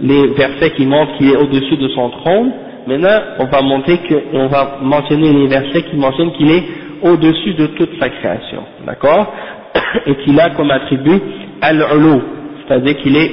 [0.00, 2.52] les versets qui montrent qu'il est au-dessus de son trône,
[2.90, 6.64] Maintenant, on va monter que, on va mentionner les versets qui mentionnent qu'il est
[7.02, 9.32] au-dessus de toute sa création, d'accord
[10.06, 11.20] Et qu'il a comme attribut
[11.62, 12.20] al-ulu,
[12.66, 13.30] c'est-à-dire qu'il est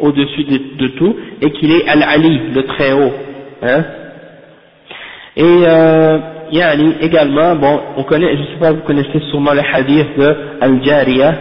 [0.00, 3.12] au-dessus de, tout, et qu'il est al-ali, le très haut,
[3.62, 3.84] hein.
[5.36, 6.18] Et euh,
[6.50, 11.34] yani, également, bon, on connaît, je sais pas, vous connaissez sûrement le hadith de Al-Jariya,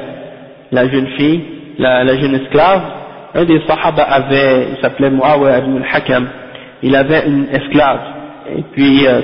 [0.69, 1.41] la jeune fille,
[1.77, 2.81] la, la jeune esclave,
[3.35, 6.27] un des sahaba avait, il s'appelait Muawiyah ibn al-Hakam,
[6.83, 7.99] il avait une esclave,
[8.55, 9.21] et puis euh,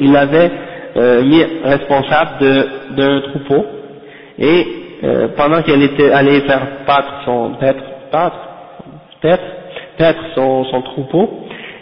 [0.00, 0.50] il avait
[0.96, 2.66] euh, mis responsable
[2.96, 3.64] d'un troupeau,
[4.38, 4.66] et
[5.04, 7.52] euh, pendant qu'elle était allée faire paître son
[10.64, 11.30] son, troupeau,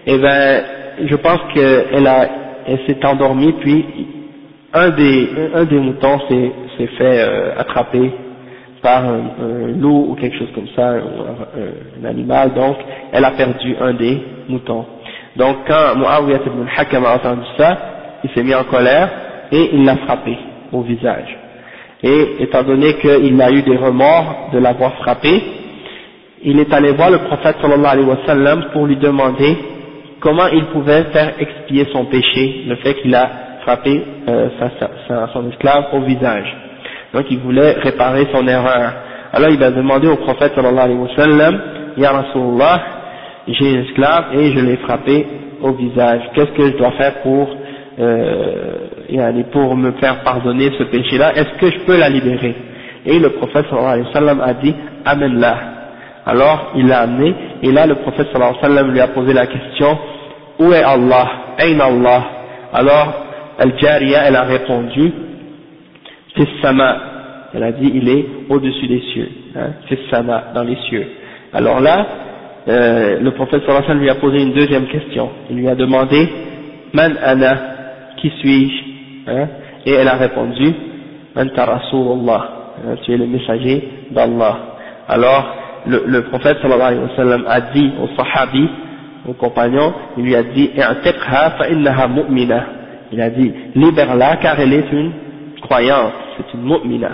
[0.07, 0.63] et eh ben
[1.07, 2.29] je pense qu'elle a
[2.67, 3.85] elle s'est endormie, puis
[4.75, 6.53] un des un des moutons s'est
[6.99, 7.23] fait
[7.57, 8.13] attraper
[8.83, 12.77] par un, loup ou quelque chose comme ça, un, animal, donc
[13.13, 14.19] elle a perdu un des
[14.49, 14.85] moutons.
[15.37, 17.79] Donc quand Muawiyah ibn al-Hakam a entendu ça,
[18.25, 19.09] il s'est mis en colère
[19.53, 20.37] et il l'a frappé
[20.73, 21.37] au visage.
[22.03, 25.43] Et étant donné qu'il a eu des remords de l'avoir frappé,
[26.43, 29.57] il est allé voir le prophète sallallahu alayhi wa sallam pour lui demander
[30.21, 33.31] comment il pouvait faire expier son péché, le fait qu'il a
[33.63, 34.49] frappé euh,
[35.33, 36.70] son esclave au visage
[37.13, 38.93] donc il voulait réparer son erreur.
[39.33, 41.61] Alors il a demandé au prophète sallallahu alayhi wa sallam,
[41.97, 42.13] Ya
[43.49, 45.27] j'ai un esclave et je l'ai frappé
[45.63, 47.49] au visage, qu'est-ce que je dois faire pour,
[47.99, 52.55] euh, pour me faire pardonner ce péché-là, est-ce que je peux la libérer?
[53.07, 55.57] Et le prophète sallallahu alayhi wa sallam a dit, amène-la.
[56.27, 59.33] Alors il l'a amené, et là le prophète sallallahu alayhi wa sallam lui a posé
[59.33, 59.99] la question,
[60.59, 61.29] où est Allah?
[61.59, 62.23] Ayn Allah?
[62.73, 63.15] Alors
[63.59, 65.13] Al-Jariya, elle a répondu,
[66.63, 66.97] sama,
[67.55, 69.71] elle a dit il est au-dessus des cieux, hein,
[70.11, 71.07] sama, dans les cieux.
[71.53, 72.07] Alors là,
[72.69, 76.29] euh, le prophète sallallahu lui a posé une deuxième question, il lui a demandé,
[76.93, 77.57] man ana,
[78.17, 79.31] qui suis-je?
[79.31, 79.49] Hein,
[79.87, 80.73] Et elle a répondu,
[81.37, 82.51] anta rasulullah,
[82.87, 84.59] hein, tu es le messager d'Allah.
[85.09, 85.57] Alors,
[85.87, 88.69] le, le prophète sallallahu alayhi wa sallam a dit au sahabi,
[89.29, 90.71] au compagnon, il lui a dit.
[93.13, 95.13] Il a dit, libère-la car elle est une
[95.61, 97.11] croyance, c'est une mu'mina.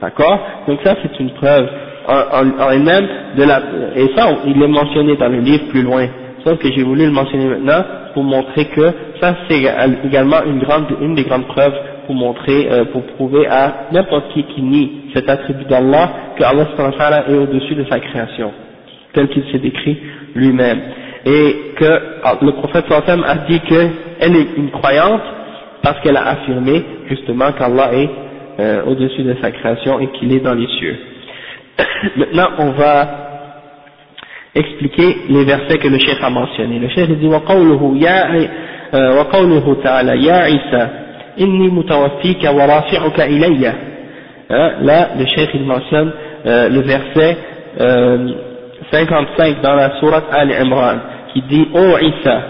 [0.00, 0.38] D'accord?
[0.66, 1.68] Donc ça c'est une preuve
[2.08, 3.60] en, elle-même de la...
[3.96, 6.06] Et ça il est mentionné dans le livre plus loin.
[6.44, 7.84] Sauf que j'ai voulu le mentionner maintenant
[8.14, 9.62] pour montrer que ça c'est
[10.04, 11.74] également une, grande, une des grandes preuves
[12.06, 17.24] pour montrer, euh, pour prouver à n'importe qui qui nie cet attribut d'Allah que Allah
[17.28, 18.52] est au-dessus de sa création,
[19.12, 19.98] tel qu'il s'est décrit
[20.34, 20.80] lui-même.
[21.26, 25.22] et que ah, le prophète sallam a dit qu'elle est une croyante
[25.81, 28.09] parce qu'elle a affirmé justement qu'Allah est
[28.59, 30.97] euh, au-dessus de sa création et qu'il est dans les cieux.
[32.17, 33.07] Maintenant, on va
[34.55, 36.79] expliquer les versets que le cheikh a mentionnés.
[36.79, 38.49] Le cheikh dit وقوله يا
[39.19, 40.87] وقوله تعالى يا عيسى
[41.41, 43.73] إني متوفيك ورافعك إلي
[44.49, 46.11] Là, le cheikh il mentionne
[46.45, 47.35] euh, le verset
[47.81, 48.27] euh,
[48.91, 50.97] 55 dans la sourate Al-Imran
[51.33, 52.41] qui dit Oh Isa,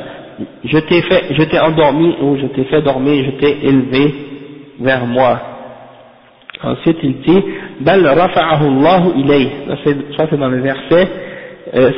[0.64, 4.14] je t'ai fait, je t'ai endormi ou je t'ai fait dormir, je t'ai élevé
[4.80, 5.40] vers moi.
[6.62, 7.42] Ensuite il dit
[7.80, 9.48] Bal rafa'ahu Allahu ilay.
[10.16, 11.08] Ça c'est dans le verset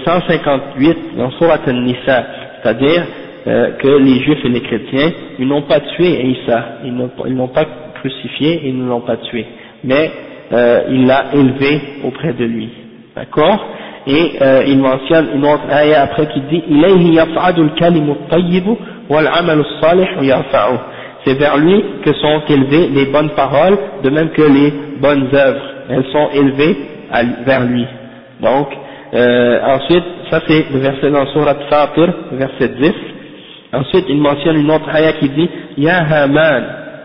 [0.05, 2.26] 158 euh, dans Surat Al-Nisa,
[2.62, 3.07] c'est-à-dire
[3.47, 7.64] euh, que les juifs et les chrétiens, ils n'ont pas tué Isa, ils n'ont pas
[7.95, 9.47] crucifié, ils ne l'ont pas tué,
[9.84, 10.11] mais
[10.53, 12.68] euh, il l'a élevé auprès de lui.
[13.16, 13.64] D'accord?
[14.07, 16.62] et euh, il mentionne une autre ayah après qui dit
[21.24, 25.62] c'est vers lui que sont élevées les bonnes paroles de même que les bonnes œuvres.
[25.88, 26.76] Elles sont élevées
[27.44, 27.86] vers lui.
[28.40, 28.68] Donc
[29.14, 32.92] euh, ensuite ça c'est le verset dans surat Fatir verset 10
[33.74, 36.64] ensuite il mentionne une autre ayah qui dit ya haman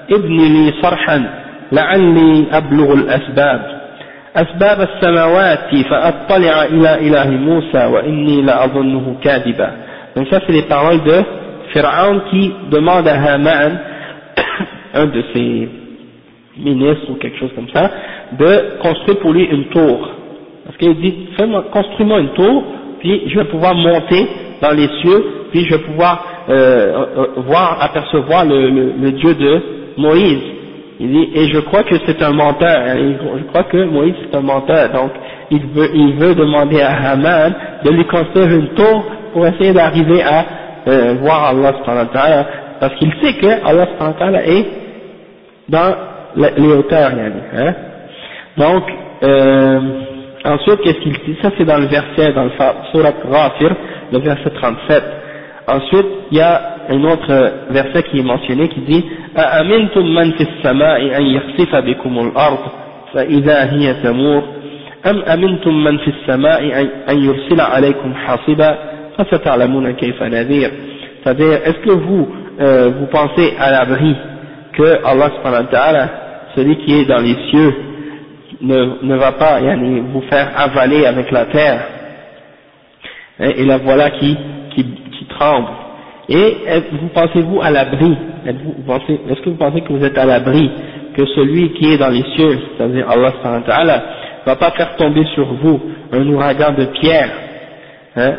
[0.10, 1.24] ibni li sarhan
[1.72, 3.62] la'alli ablughu al-asbab
[4.37, 9.71] أسباب السماوات فأطلع إلى إله موسى وإني لأظنه كاذبا.
[10.17, 11.23] Donc ça c'est les paroles de
[11.73, 13.79] Pharaon qui demande à Haman,
[14.95, 15.69] un de ses
[16.59, 17.91] ministres ou quelque chose comme ça,
[18.39, 20.09] de construire pour lui une tour.
[20.65, 21.29] Parce qu'il dit,
[21.73, 22.65] construis-moi une tour,
[23.01, 24.27] puis je vais pouvoir monter
[24.61, 26.53] dans les cieux, puis je vais pouvoir euh,
[27.17, 29.61] euh, voir, apercevoir le, le, le, Dieu de
[29.97, 30.43] Moïse.
[31.00, 34.42] Il dit, et je crois que c'est un menteur, je crois que Moïse c'est un
[34.42, 35.12] menteur, donc
[35.52, 40.24] il veut, il veut demander à Haman de lui construire une tour pour essayer d'arriver
[40.24, 40.46] à
[40.88, 41.74] euh, voir Allah
[42.80, 43.88] parce qu'il sait que Allah
[44.46, 44.66] est
[45.70, 45.96] dans
[46.36, 47.74] les hauteurs, hein.
[48.58, 48.84] Donc,
[49.24, 49.80] euh,
[50.48, 51.38] Ensuite, qu'est-ce qu'il dit?
[51.42, 52.52] Ça, c'est dans le verset, dans le
[52.92, 53.76] surat Ghafir,
[54.14, 55.04] le verset 37.
[55.69, 59.05] Ensuite, il y a un autre verset qui est mentionné qui dit
[59.39, 62.59] أأمنتم من في السماء أن يخسف بكم الأرض
[63.15, 64.43] فإذا هي تمور
[65.07, 68.79] أم أمنتم من في السماء أن يرسل عليكم حاصبا
[69.19, 70.71] فستعلمون كيف نذير
[71.25, 72.29] C'est-à-dire, est-ce que vous,
[72.61, 74.17] euh, vous pensez à l'abri
[74.73, 76.09] que Allah subhanahu wa ta'ala,
[76.57, 77.75] celui qui est dans les cieux,
[78.61, 81.81] ne, ne va pas yani, vous faire avaler avec la terre,
[83.39, 84.37] hein, et la voilà qui,
[84.75, 85.06] qui, qui
[86.30, 86.58] et
[86.92, 88.18] vous pensez-vous à l'abri?
[88.46, 90.70] Est-ce que vous pensez que vous êtes à l'abri
[91.16, 94.04] que celui qui est dans les cieux, c'est-à-dire Allah
[94.46, 95.80] va pas faire tomber sur vous
[96.12, 97.30] un ouragan de pierre?
[98.16, 98.34] Hein?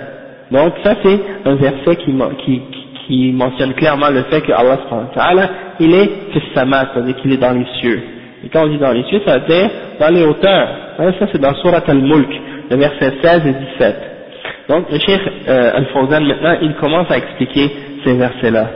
[0.51, 6.89] Donc ça c'est un verset qui mentionne clairement le fait que Allah il est fissama,
[6.93, 8.03] c'est-à-dire qu'il est dans les cieux.
[8.45, 10.69] Et quand on dit dans les cieux, ça veut dire dans les hauteurs.
[10.99, 12.31] Hein, ça c'est dans Surat al-Mulk,
[12.71, 13.97] le verset 16 et 17.
[14.69, 17.71] Donc le Cheikh euh, Al-Fawzan maintenant, il commence à expliquer
[18.05, 18.67] ces versets-là.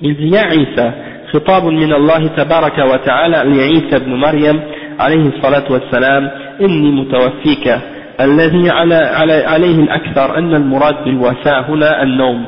[0.00, 0.92] Il dit, Ya Isa,
[1.32, 4.60] خطاب من الله تبارك وتعالى لعيسى بن مريم
[5.00, 6.30] عليه الصلاة والسلام
[6.60, 7.78] إني متوفيك
[8.20, 12.46] الذي على, على عليه الأكثر أن المراد بالوفاء هنا النوم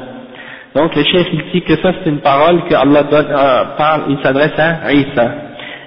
[0.74, 4.02] donc le chef il dit que ça c'est une parole que Allah donne, euh, parle,
[4.10, 5.28] il s'adresse à Isa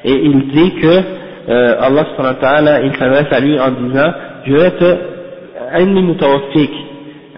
[0.04, 1.04] et il dit que
[1.50, 4.12] euh, Allah subhanahu wa ta'ala, il s'adresse à lui en disant,
[4.46, 4.98] je vais te,
[5.73, 6.71] anni mutawaffik,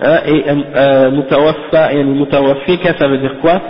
[0.03, 3.61] hein, et euh, mutawaffa, et mutawaffika, ça veut dire quoi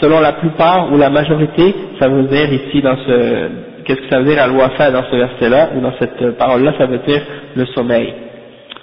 [0.00, 3.48] Selon la plupart ou la majorité, ça veut dire ici dans ce,
[3.84, 7.00] qu'est-ce que ça veut dire al-wafa dans ce verset-là, ou dans cette parole-là, ça veut
[7.06, 7.20] dire
[7.54, 8.14] le sommeil.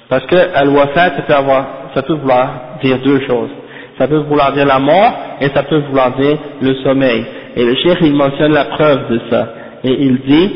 [0.10, 3.50] Parce que al-wafa, ça peut avoir, ça peut vouloir dire deux choses.
[3.98, 7.26] Ça peut vouloir dire la mort, et ça peut vouloir dire le sommeil.
[7.56, 9.48] Et le cheikh, il mentionne la preuve de ça.
[9.84, 10.52] Et il dit,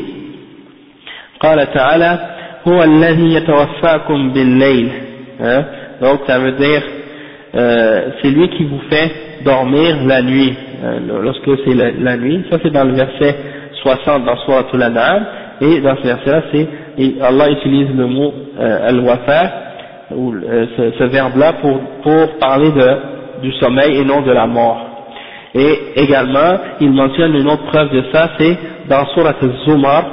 [1.41, 2.19] قال تعالى
[2.67, 4.89] هو الذي يتوفاكم بالليل
[5.39, 5.63] hein?
[6.01, 6.81] donc ça veut dire
[7.55, 9.11] euh, c'est lui qui vous fait
[9.43, 13.35] dormir la nuit hein, lorsque c'est la, la, nuit ça c'est dans le verset
[13.81, 15.25] 60 dans Surah Al-An'am
[15.61, 16.67] et dans ce verset là c'est
[17.21, 19.51] Allah utilise le mot euh, al-wafa
[20.15, 24.31] ou euh, ce, ce verbe là pour, pour parler de, du sommeil et non de
[24.31, 24.85] la mort
[25.53, 30.03] et également il mentionne une autre preuve de ça c'est dans Surah Al-Zumar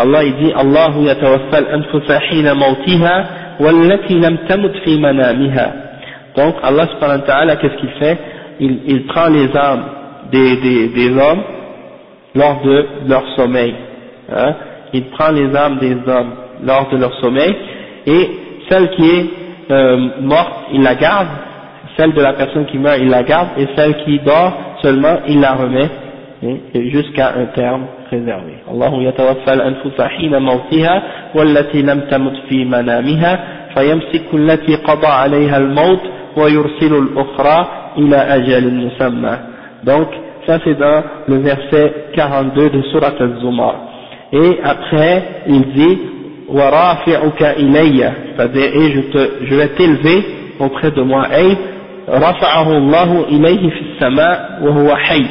[0.00, 3.24] Allah il dit Allahu yatawaffa al-anfusa hina mawtiha
[3.60, 5.66] wallati lam tamut fi manamiha.
[6.36, 8.18] Donc Allah subhanahu wa ta'ala qu'est-ce qu'il fait?
[8.60, 9.84] Il, prend les âmes
[10.32, 11.42] des hommes
[12.34, 13.74] lors de leur sommeil.
[14.30, 14.54] Hein?
[14.92, 16.32] Il prend les âmes des hommes
[16.62, 17.54] lors de leur sommeil
[18.06, 18.30] et
[18.68, 19.26] celle qui est
[19.70, 21.28] euh, morte, il la garde,
[21.96, 25.40] celle de la personne qui meurt, il la garde, et celle qui dort seulement, il
[25.40, 25.88] la remet
[26.44, 28.58] hein, jusqu'à un terme préserver.
[28.70, 31.02] Allahu yatawaffa al-anfusa hina mawtiha
[31.34, 33.38] wallati lam tamut fi manamiha
[33.74, 36.02] fayamsiku allati qada 'alayha al-maut
[36.36, 37.58] wa yursilu al-ukhra
[37.96, 39.34] ila ajalin musamma.
[39.84, 40.08] Donc
[40.46, 43.74] ça c'est dans le verset 42 de sourate Az-Zumar.
[44.32, 45.98] Et après, il dit
[46.50, 50.24] وَرَافِعُكَ إِلَيَّ C'est-à-dire, je, te, je vais t'élever
[50.58, 51.26] auprès de moi.
[51.38, 51.56] Et
[52.08, 55.26] رَفَعَهُ اللَّهُ إِلَيْهِ فِي السَّمَاءِ وَهُوَ حَيٍّ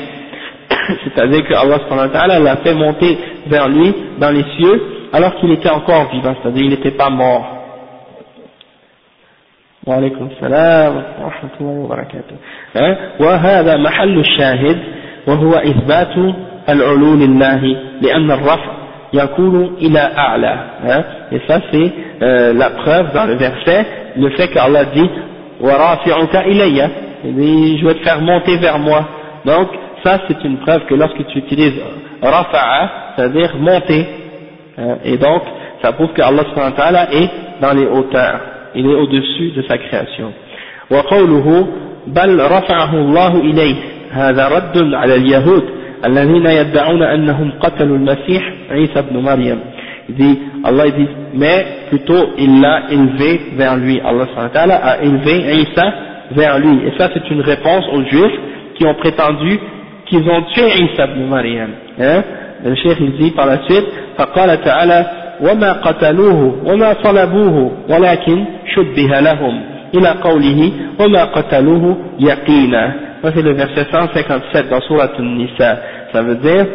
[1.04, 4.82] c'est-à-dire que Allah l'a fait monter vers lui dans les cieux
[5.12, 7.54] alors qu'il était encore vivant, c'est-à-dire qu'il n'était pas mort.
[9.86, 12.36] وعليكم السلام ورحمة الله وبركاته
[13.20, 14.78] وهذا محل الشاهد
[15.26, 16.16] وهو إثبات
[16.68, 18.72] العلو لله لأن الرفع
[19.12, 20.56] يكون إلى أعلى
[21.32, 25.10] et ça c'est euh, la preuve dans le verset le fait qu'Allah dit
[25.60, 26.88] وَرَافِعُكَ إِلَيَّ
[27.24, 29.04] je vais te faire monter vers moi
[29.44, 29.68] donc
[30.02, 31.80] ça c'est une preuve que lorsque tu utilises
[32.22, 34.06] rafa'a, c'est-à-dire monter,
[34.78, 35.42] hein, et donc
[35.82, 36.44] ça prouve que Allah
[37.12, 37.30] est
[37.60, 38.40] dans les hauteurs,
[38.74, 40.32] il est au-dessus de sa création.
[40.90, 41.66] وقوله
[42.06, 43.76] بل رفعه الله إليه
[44.10, 45.64] هذا رد على اليهود
[46.04, 49.60] الذين يدعون أنهم قتلوا المسيح عيسى بن مريم
[50.08, 55.92] dit, Allah dit, mais plutôt il l'a élevé vers lui, Allah a élevé Isa
[56.32, 58.38] vers lui, et ça c'est une réponse aux juifs
[58.74, 59.58] qui ont prétendu
[60.08, 61.70] qu'ils ont tué Isa ibn Maryam.
[61.98, 62.22] Hein?
[62.64, 63.86] Le cheikh il dit par la suite,
[64.18, 65.06] فقال تعالى
[65.40, 69.60] وما قتلوه وما صلبوه ولكن شبه لهم
[69.94, 72.94] إلى قوله وما قتلوه يقينا.
[73.22, 75.78] Ça c'est le verset 157 dans Surat An-Nisa.
[76.12, 76.66] Ça veut dire,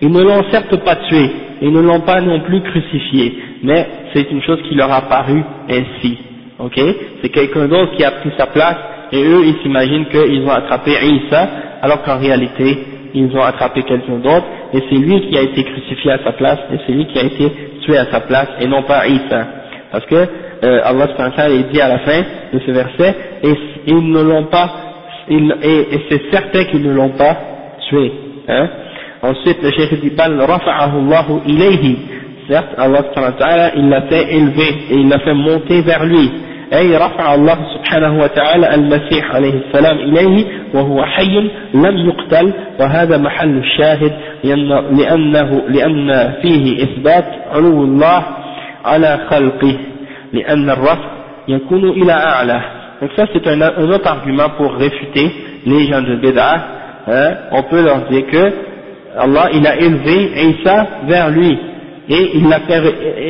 [0.00, 1.30] ils ne l'ont certes pas tué,
[1.62, 5.42] ils ne l'ont pas non plus crucifié, mais c'est une chose qui leur a paru
[5.70, 6.18] ainsi.
[6.58, 6.80] Ok
[7.20, 8.76] C'est quelqu'un d'autre qui a pris sa place
[9.11, 11.49] et eux ils s'imaginent qu'ils ont attrapé Isa
[11.81, 12.77] alors qu'en réalité
[13.13, 14.45] ils ont attrapé quelqu'un d'autre.
[14.73, 17.23] Et c'est lui qui a été crucifié à sa place et c'est lui qui a
[17.23, 17.51] été
[17.81, 19.47] tué à sa place et non pas Isa.
[19.91, 21.07] Parce que euh, Allah
[21.49, 22.21] est dit à la fin
[22.53, 23.53] de ce verset et
[23.87, 24.69] ils ne l'ont pas
[25.29, 27.37] et, c'est certain qu'ils ne l'ont pas
[27.87, 28.11] tué
[28.47, 28.67] hein.
[29.21, 31.97] ensuite le cheikh dit bal rafa'ahu ilayhi.
[32.49, 36.31] Certes Allah il l'a fait élever et il l'a fait monter vers lui
[36.73, 43.57] أي رفع الله سبحانه وتعالى المسيح عليه السلام إليه وهو حي لم يقتل وهذا محل
[43.57, 44.13] الشاهد
[44.91, 48.23] لأنه لأن فيه إثبات علو الله
[48.85, 49.77] على خلقه
[50.33, 51.11] لأن الرفع
[51.47, 52.61] يكون إلى أعلى.
[53.01, 55.31] Donc ça c'est un, un autre argument pour réfuter
[55.65, 56.57] les gens de Bid'ah
[57.07, 58.53] hein, on peut leur dire que
[59.17, 61.57] Allah il a élevé Isa vers lui.
[62.10, 62.82] et il l'a fait,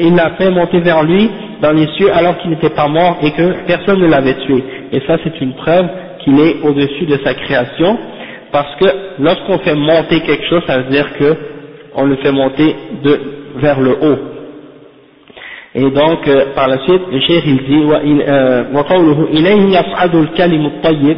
[0.02, 1.30] il l'a fait monter vers lui
[1.62, 4.62] dans les cieux alors qu'il n'était pas mort et que personne ne l'avait tué.
[4.92, 5.86] Et ça c'est une preuve
[6.22, 7.96] qu'il est au-dessus de sa création,
[8.52, 8.86] parce que
[9.20, 11.36] lorsqu'on fait monter quelque chose, ça veut dire que
[11.94, 13.20] on le fait monter de,
[13.56, 14.18] vers le haut.
[15.74, 17.84] Et donc, euh, par la suite, le cheikh il dit,
[18.74, 21.16] وقوله إليه يصعد الكلم الطيب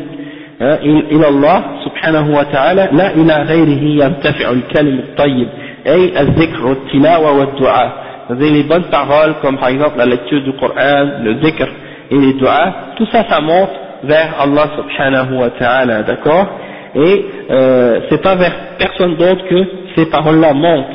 [1.12, 5.48] إلى الله سبحانه وتعالى لا إلى غيره يرتفع الكلم الطيب
[5.86, 11.22] أي الذكر والتلاوة والدعاء c'est-à-dire les bonnes paroles, comme par exemple la lecture du Coran,
[11.24, 11.66] le dhikr
[12.10, 13.70] et les du'as, tout ça, ça monte
[14.04, 16.46] vers Allah subhanahu wa ta'ala, d'accord
[16.94, 19.64] Et euh, c'est pas vers personne d'autre que
[19.96, 20.92] ces paroles-là montent.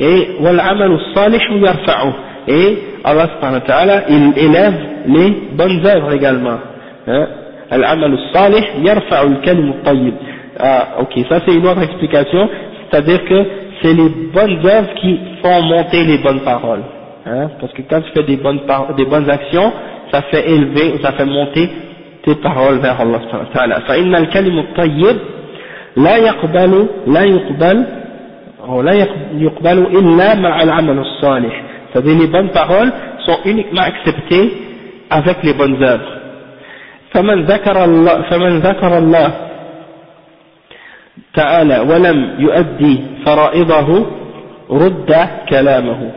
[0.00, 2.12] Et وَالْعَمَلُ الصَّالِحُ يَرْفَعُهُ
[2.48, 4.74] Et Allah subhanahu wa ta'ala, il élève
[5.06, 6.58] les bonnes œuvres également.
[7.06, 7.26] Hein
[7.72, 10.14] العمل الصالح يرفع الكلم الطيب.
[10.58, 12.48] Ah, ok, ça c'est une autre explication,
[12.90, 13.44] c'est-à-dire que
[13.82, 16.82] c'est les bonnes œuvres qui font monter les bonnes paroles.
[17.26, 18.60] Hein, parce que quand tu fais des bonnes,
[18.96, 19.72] des bonnes actions,
[20.12, 21.68] ça fait élever, ça fait monter
[22.22, 23.80] tes paroles vers Allah subhanahu wa ta'ala.
[23.80, 25.16] فإن الكلم الطيب
[25.96, 27.86] لا يقبل لا يقبل
[28.68, 28.92] أو لا
[29.34, 31.62] يقبل إلا مع العمل الصالح.
[31.92, 32.92] C'est-à-dire les bonnes paroles
[33.26, 34.52] sont uniquement acceptées
[35.10, 36.12] avec les bonnes œuvres.
[37.12, 39.28] فمن ذكر الله فمن ذكر الله
[41.34, 44.06] تعالى ولم يؤدي فرائضه
[44.70, 46.10] رد كلامه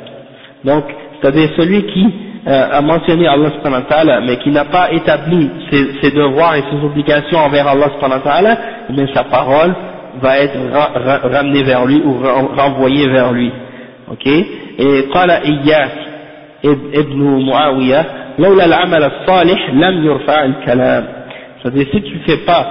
[0.64, 0.84] donc
[1.22, 2.14] c'est-à-dire celui qui
[2.48, 6.56] euh, a mentionné Allah subhanahu wa ta'ala mais qui n'a pas établi ses, ses, devoirs
[6.56, 8.58] et ses obligations envers Allah subhanahu wa ta'ala
[8.90, 9.74] mais sa parole
[10.22, 12.18] va être ra ra ramenée vers lui ou
[12.58, 13.52] renvoyée vers lui
[14.12, 15.92] ok et قال إياس
[16.96, 18.06] ابن معاوية
[18.40, 21.04] لولا العمل الصالح لم يرفع الكلام
[21.62, 22.66] c'est-à-dire si tu fais pas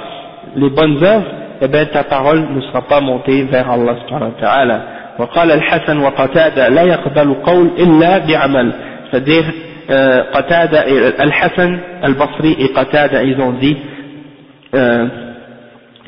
[0.56, 1.30] les bonnes œuvres
[1.62, 4.80] eh bien ta parole ne sera pas montée vers Allah subhanahu wa ta'ala
[5.18, 8.72] وقال الحسن وقتادة لا يقبل قول إلا بعمل
[9.10, 9.44] c'est-à-dire
[9.90, 13.76] euh, Qatada et Al-Hassan Al-Basri et Qatada ils ont dit
[14.74, 15.06] euh,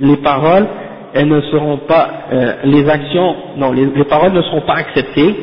[0.00, 0.66] les paroles
[1.14, 5.34] elles ne seront pas euh, les actions non les, les, paroles ne seront pas acceptées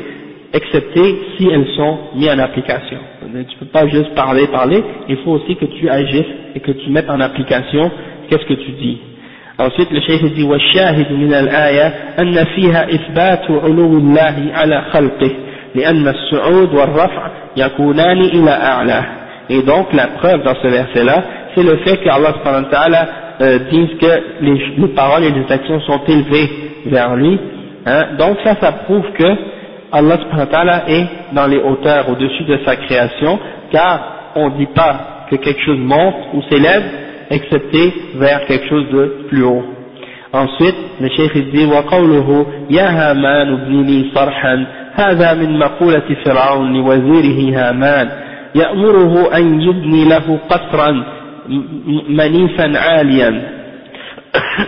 [0.54, 5.18] excepté si elles sont mises en application tu ne peux pas juste parler parler il
[5.18, 7.92] faut aussi que tu agisses et que tu mettes en application
[8.30, 8.98] qu'est-ce que tu dis
[9.60, 15.32] ensuite le cheikh dit والشاهد من الآية أن فيها إثبات علو الله على خلقه
[15.76, 17.28] لأن السعود والرفع
[17.58, 19.04] يكونان إلى أعلى
[19.50, 21.24] et donc la preuve dans ce verset là
[21.56, 23.08] c'est le fait qu'Allah subhanahu wa ta'ala
[23.42, 26.50] euh, dise que les, les, paroles et les actions sont élevées
[26.86, 27.40] vers lui
[27.86, 28.08] hein.
[28.20, 29.36] donc ça ça prouve que
[29.92, 33.40] Allah subhanahu wa ta'ala est dans les hauteurs au-dessus de sa création
[33.72, 36.84] car on ne dit pas que quelque chose monte ou s'élève
[37.33, 39.65] excepté vers quelque chose de plus haut.
[40.33, 47.41] Ensuite le cheikh dit وقوله يا هامان ابن لي صرحا هذا من مقولة فرعون لوزيره
[47.59, 48.09] هامان.
[48.55, 51.05] يأمره أن يبني له قصرا
[52.09, 53.43] منيفا عاليا.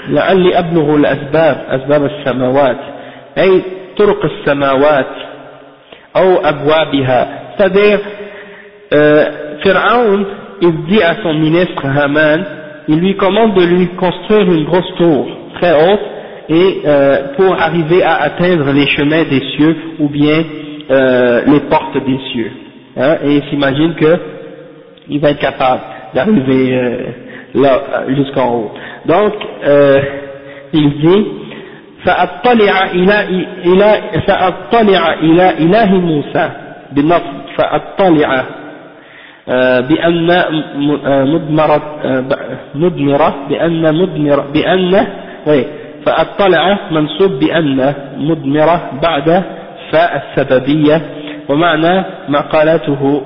[0.08, 2.80] لعلي أبلغ الأسباب أسباب السماوات.
[3.38, 3.62] أي
[3.96, 5.12] طرق السماوات
[6.16, 7.28] أو أبوابها.
[7.56, 8.00] C'est-à-dire
[8.92, 9.24] euh,
[9.62, 10.24] Pharaon
[10.61, 12.45] il dit à son ministre Haman
[12.87, 15.99] il lui commande de lui construire une grosse tour très haute
[16.49, 20.43] et euh, pour arriver à atteindre les chemins des cieux ou bien
[20.89, 22.51] euh, les portes des cieux.
[22.97, 24.19] Hein, et il s'imagine que
[25.07, 25.81] il va être capable
[26.15, 26.97] d'arriver euh,
[27.53, 28.71] là jusqu'en haut.
[29.05, 29.33] Donc
[29.65, 29.99] euh,
[30.73, 31.25] il dit
[32.05, 33.27] فأطلع إلى
[33.65, 36.49] إلى فأطلع إلى إله موسى
[36.91, 37.21] بالنص
[37.57, 38.45] فأطلع
[39.88, 40.44] بأن
[41.32, 41.82] مدمرة
[42.74, 45.06] مدمرة بأن مدمرة بأن
[46.06, 49.42] فأطلع منصوب بأن مدمرة بعد
[49.92, 51.00] فاء السببية
[51.48, 53.22] ومعنى مقالته.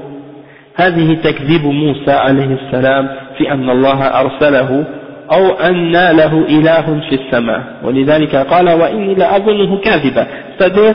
[0.76, 3.08] هذه تكذيب موسى عليه السلام
[3.38, 4.84] في أن الله أرسله
[5.32, 7.62] أو أن له إله في السماء.
[7.84, 10.26] ولذلك قال وإني لأظنه كاذبا.
[10.58, 10.94] c'est-à-dire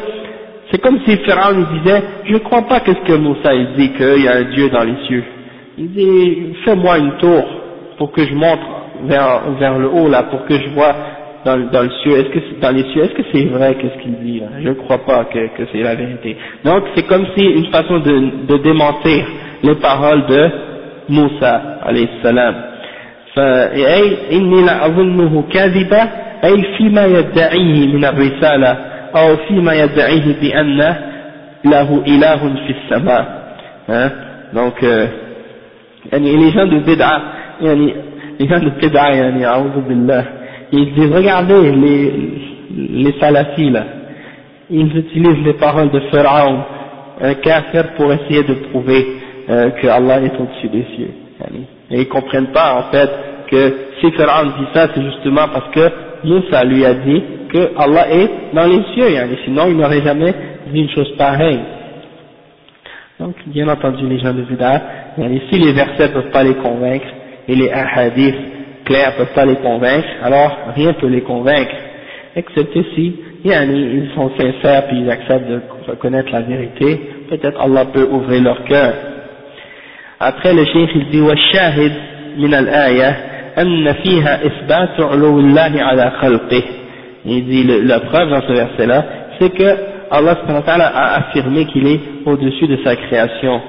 [0.73, 4.23] c'est comme si Pharaon disait je ne crois pas qu'est-ce que Moussa il dit qu'il
[4.25, 5.25] y a un Dieu dans les cieux
[5.79, 7.45] il dit fais-moi une tour
[7.99, 8.67] pour que je montre
[9.05, 10.95] vers, vers le haut là pour que je vois
[11.45, 14.19] dans, dans le ciel, est-ce que dans les cieux, est-ce que c'est vrai qu'est-ce qu'il
[14.19, 16.37] dit là Je ne crois pas que, que c'est la vérité.
[16.65, 19.25] Donc c'est comme si une façon de, de démentir
[19.63, 20.51] les paroles de
[21.09, 22.55] Moussa alayhi salam.
[23.35, 26.03] فأي إني لأظنه كاذبا
[26.45, 28.77] أي فيما يدعيه من الرسالة
[29.17, 30.95] أو فيما يدعيه بأن
[31.65, 32.37] له إله
[32.67, 33.25] في السماء
[33.89, 34.11] hein?
[34.55, 35.07] donc euh,
[36.13, 37.21] يعني les gens de bid'a
[37.61, 37.95] يعني
[38.41, 40.25] les gens de bid'a يعني أعوذ بالله
[40.73, 42.13] ils disent regardez les,
[43.05, 43.85] les salafis là,
[44.71, 46.59] ils utilisent les paroles de Pharaon,
[47.21, 49.07] un kafir pour essayer de prouver
[49.49, 51.11] euh, que Allah est au-dessus des cieux.
[51.91, 53.11] Et ils comprennent pas en fait
[53.51, 55.91] que si Pharaon dit ça, c'est justement parce que
[56.25, 59.07] Moussa lui a dit que Allah est dans les cieux,
[59.45, 60.35] sinon il n'aurait jamais
[60.73, 61.61] dit une chose pareille.
[63.21, 64.83] Donc, bien entendu, les gens de Vida,
[65.51, 67.07] si les versets ne peuvent pas les convaincre,
[67.49, 68.37] et les hadiths
[68.85, 71.75] clairs ne peuvent pas les convaincre, alors rien ne peut les convaincre,
[72.37, 78.07] excepté si ils sont sincères puis ils acceptent de reconnaître la vérité, peut-être Allah peut
[78.11, 78.93] ouvrir leur cœur.
[80.21, 81.93] Après le cheikh il dit والشاهد
[82.39, 83.11] من الآية
[83.59, 86.63] أن فيها إثبات علو الله على خلقه
[87.25, 89.05] il dit la preuve dans ce verset là
[89.39, 89.77] c'est que
[90.11, 90.37] Allah
[90.95, 93.61] a affirmé qu'il est au-dessus de sa création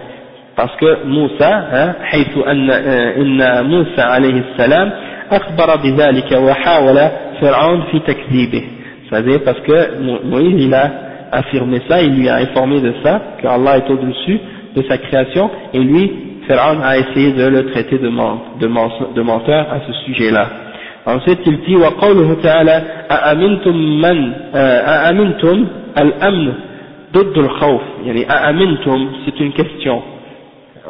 [0.56, 4.92] parce que Moussa حيث أن إن موسى عليه السلام
[5.32, 7.00] أخبر بذلك وحاول
[7.42, 8.64] فرعون في تكذيبه
[9.10, 10.92] c'est-à-dire parce que Moïse il a
[11.32, 14.40] affirmé ça, il lui a informé de ça, que Allah est au-dessus
[14.76, 16.12] de sa création, et lui,
[16.48, 20.48] Pharaon a essayé de le traiter de, de, menteur à ce sujet-là.
[21.06, 25.68] Ensuite, il dit, وقوله تعالى أأمنتم من أأمنتم
[25.98, 26.54] الأمن
[27.14, 30.02] ضد الخوف يعني أأمنتم c'est une question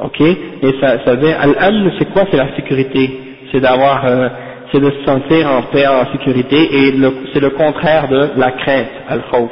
[0.04, 3.10] ok et ça, ça veut al-amn c'est quoi c'est la sécurité
[3.52, 4.28] c'est d'avoir euh,
[4.72, 6.94] c'est de se sentir en paix, en sécurité, et
[7.34, 9.50] c'est le contraire de la crainte, al-khawf.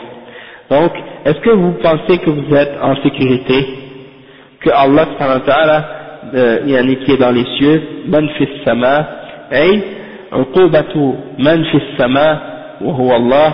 [0.69, 0.91] Donc,
[1.25, 3.65] est-ce que vous pensez que vous êtes en sécurité,
[4.61, 5.07] que Allah
[5.45, 5.85] ta'ala,
[6.35, 9.07] euh, qui est dans les cieux, man fi sama,
[9.51, 9.81] ay,
[10.32, 12.38] عقوبة من في السماء
[12.80, 13.52] وهو الله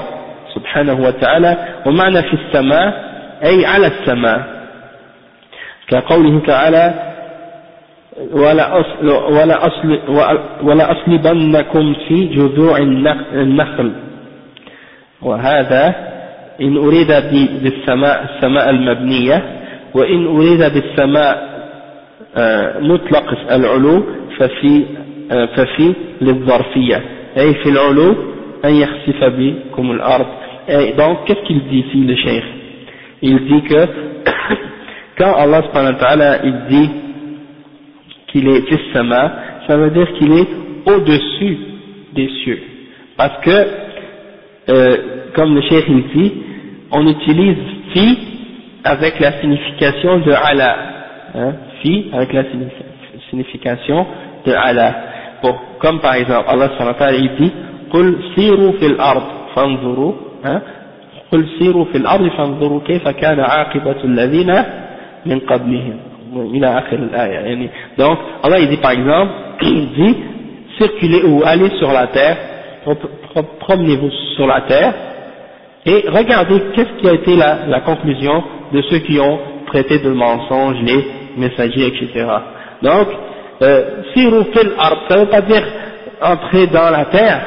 [0.54, 1.56] سبحانه وتعالى.
[1.86, 3.08] ومعنى في السماء
[3.44, 4.40] أي على السماء.
[5.88, 6.94] كقوله تعالى
[8.32, 9.08] ولا أصل
[10.62, 11.18] ولا أصل
[12.08, 12.78] في جذوع
[13.32, 13.92] النخل.
[15.22, 15.94] وهذا
[16.60, 17.08] إن أريد
[17.62, 19.42] بالسماء السماء المبنية
[19.94, 21.48] وإن أريد بالسماء
[22.80, 24.04] مطلق العلو
[24.38, 24.84] ففي
[25.29, 27.01] ففي للظرفية
[27.37, 28.15] أي في العلو
[28.65, 30.25] أن يخسف بكم الأرض
[30.67, 32.43] et donc qu'est-ce qu'il dit ici le cheikh
[33.21, 33.85] il dit que
[35.17, 36.89] quand Allah subhanahu wa ta'ala il dit
[38.27, 39.31] qu'il est fils sama
[39.67, 40.47] ça veut dire qu'il est
[40.85, 41.57] au-dessus
[42.13, 42.59] des cieux
[43.17, 43.67] parce que
[44.69, 44.97] euh,
[45.35, 46.31] comme le cheikh il dit
[46.91, 47.57] on utilise
[47.93, 48.17] fi
[48.85, 50.77] avec la signification de ala
[51.35, 52.43] hein, fi avec la
[53.29, 54.05] signification
[54.45, 54.95] de ala
[55.41, 57.51] pour, comme par exemple Allah subhanahu wa ta'ala il dit
[57.93, 59.23] قل سيروا في الأرض
[59.55, 60.13] فانظروا
[61.31, 64.63] قل سيروا في الأرض فانظروا كيف كان عاقبة الذين
[65.25, 65.97] من قبلهم
[66.35, 67.69] إلى آخر الآية يعني
[67.99, 69.31] donc Allah il dit par exemple
[69.61, 70.15] il dit
[70.79, 72.37] circulez ou allez sur la terre
[73.59, 74.93] promenez-vous sur la terre
[75.85, 79.37] et regardez qu'est-ce qui a été la, la conclusion de ceux qui ont
[79.67, 81.05] traité de mensonges les
[81.37, 82.25] messagers etc
[82.81, 83.07] donc
[83.62, 85.64] euh, siru fil ard ça veut pas dire
[86.20, 87.40] entrer dans la terre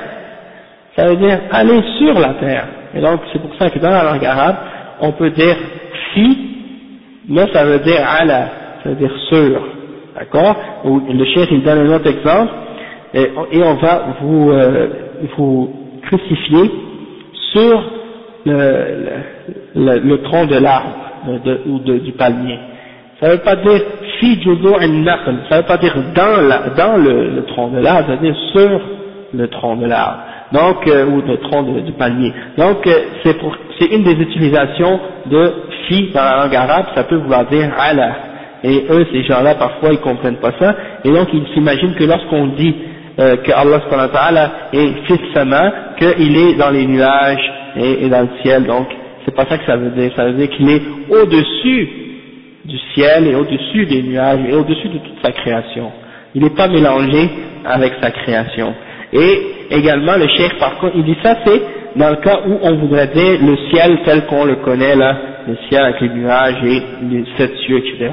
[0.96, 2.68] ça veut dire aller sur la terre.
[2.94, 4.56] Et donc c'est pour ça que dans la langue arabe,
[5.00, 5.56] on peut dire
[6.14, 6.38] fi,
[7.30, 8.50] mais ça veut dire ala,
[8.84, 9.62] ça veut dire sur.
[10.16, 10.56] D'accord?
[10.86, 12.52] Le chef il donne un autre exemple,
[13.14, 13.30] et,
[13.64, 14.88] on va vous, euh,
[15.38, 16.72] vous crucifier
[17.54, 17.84] sur
[18.46, 20.96] le, tronc de l'arbre
[21.68, 22.60] ou de, du palmier.
[23.22, 23.82] Ça veut pas dire
[24.20, 28.16] fi naql, ça veut pas dire dans, la, dans le, le tronc de l'arbre, ça
[28.16, 28.82] veut dire sur
[29.34, 30.18] le tronc de l'arbre
[30.52, 32.34] donc euh, ou de tronc de, du palmier.
[32.58, 32.92] Donc euh,
[33.24, 35.54] c'est pour c'est une des utilisations de
[35.88, 38.16] fi dans la langue arabe, ça peut vouloir dire ala.
[38.64, 42.48] Et eux, ces gens-là, parfois, ils comprennent pas ça, et donc ils s'imaginent que lorsqu'on
[42.48, 42.76] dit
[43.20, 48.30] euh, que Allah est fils sama, qu'il est dans les nuages et, et dans le
[48.44, 48.88] ciel, donc
[49.26, 51.90] c'est pas ça que ça veut dire, ça veut dire qu'il est au-dessus
[52.66, 55.92] du ciel et au-dessus des nuages et au-dessus de toute sa création.
[56.36, 57.30] Il n'est pas mélangé
[57.66, 58.74] avec sa création.
[59.14, 59.42] Et
[59.72, 61.62] également, le cheikh, par contre, il dit ça, c'est
[61.96, 65.58] dans le cas où on voudrait dire le ciel tel qu'on le connaît là, le
[65.68, 68.10] ciel avec les nuages et les sept cieux, etc.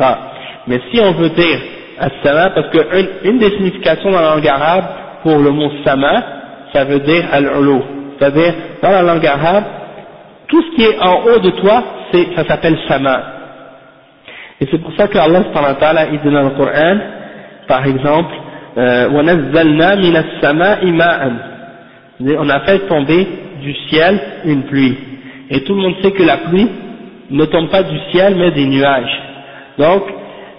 [0.67, 1.59] Mais si on veut dire
[2.01, 4.85] as-sama, parce qu'une une des significations dans la langue arabe
[5.23, 6.23] pour le mot sama,
[6.73, 7.81] ça veut dire al-ulu.
[8.19, 9.65] C'est-à-dire, dans la langue arabe,
[10.49, 13.38] tout ce qui est en haut de toi, ça s'appelle sama.
[14.61, 15.45] Et c'est pour ça que Allah
[16.13, 16.97] il dit dans le Coran,
[17.69, 18.35] par exemple,
[18.77, 19.09] euh,
[22.39, 23.29] on a fait tomber
[23.63, 24.97] du ciel une pluie.
[25.51, 26.69] Et tout le monde sait que la pluie
[27.31, 29.23] ne tombe pas du ciel mais des nuages.
[29.79, 30.03] Donc,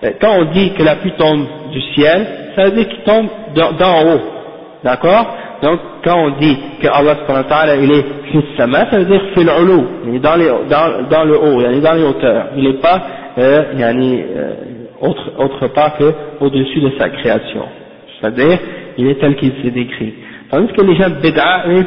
[0.03, 3.27] euh, quand on dit que la pluie tombe du ciel, ça veut dire qu'il tombe
[3.55, 4.21] d'en haut.
[4.83, 5.35] D'accord?
[5.61, 7.17] Donc, quand on dit que Allah
[7.81, 8.05] il est
[8.57, 9.49] sama, ça veut dire fil
[10.07, 12.47] il est dans, les, dans, dans le haut, il est dans les hauteurs.
[12.55, 13.01] Il n'est pas
[13.39, 14.53] euh, euh,
[15.01, 17.63] autre, autre part que au-dessus de sa création
[18.19, 18.59] c'est-à-dire
[18.97, 20.13] il est tel qu'il s'est décrit.
[20.51, 21.85] Tandis que les gens de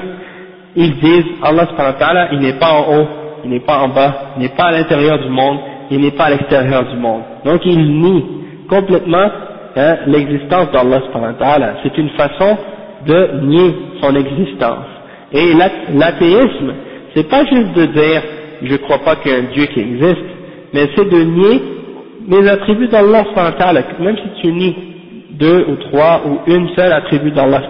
[0.75, 3.07] ils disent Allah subhanahu il n'est pas en haut,
[3.45, 5.59] il n'est pas en bas, il n'est pas à l'intérieur du monde,
[5.91, 7.23] il n'est pas à l'extérieur du monde.
[7.45, 8.25] Donc il nie
[8.69, 9.29] complètement
[9.77, 12.57] hein, l'existence d'Allah subhanahu C'est une façon
[13.07, 14.87] de nier son existence.
[15.33, 15.53] Et
[15.95, 16.75] l'athéisme,
[17.15, 18.23] c'est pas juste de dire
[18.63, 20.23] je crois pas qu'il y a un Dieu qui existe,
[20.73, 21.63] mais c'est de nier
[22.29, 23.25] les attributs d'Allah
[24.01, 24.77] même si tu nies
[25.33, 27.63] deux ou trois ou une seule attribut d'Allah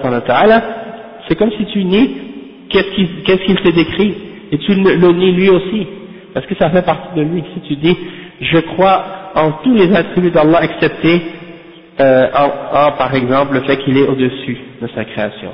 [1.28, 2.10] c'est comme si tu nies
[2.68, 4.14] qu'est-ce qu'il s'est décrit.
[4.50, 5.86] Et tu le, nies lui aussi.
[6.34, 7.42] Parce que ça fait partie de lui.
[7.54, 7.96] Si tu dis
[8.40, 11.22] je crois en tous les attributs d'Allah excepté
[12.00, 15.50] euh, en, par exemple le fait qu'il est au-dessus de sa création.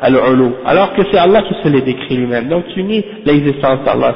[0.00, 2.48] Alors que c'est Allah qui se les décrit lui-même.
[2.48, 4.14] Donc tu nies l'existence d'Allah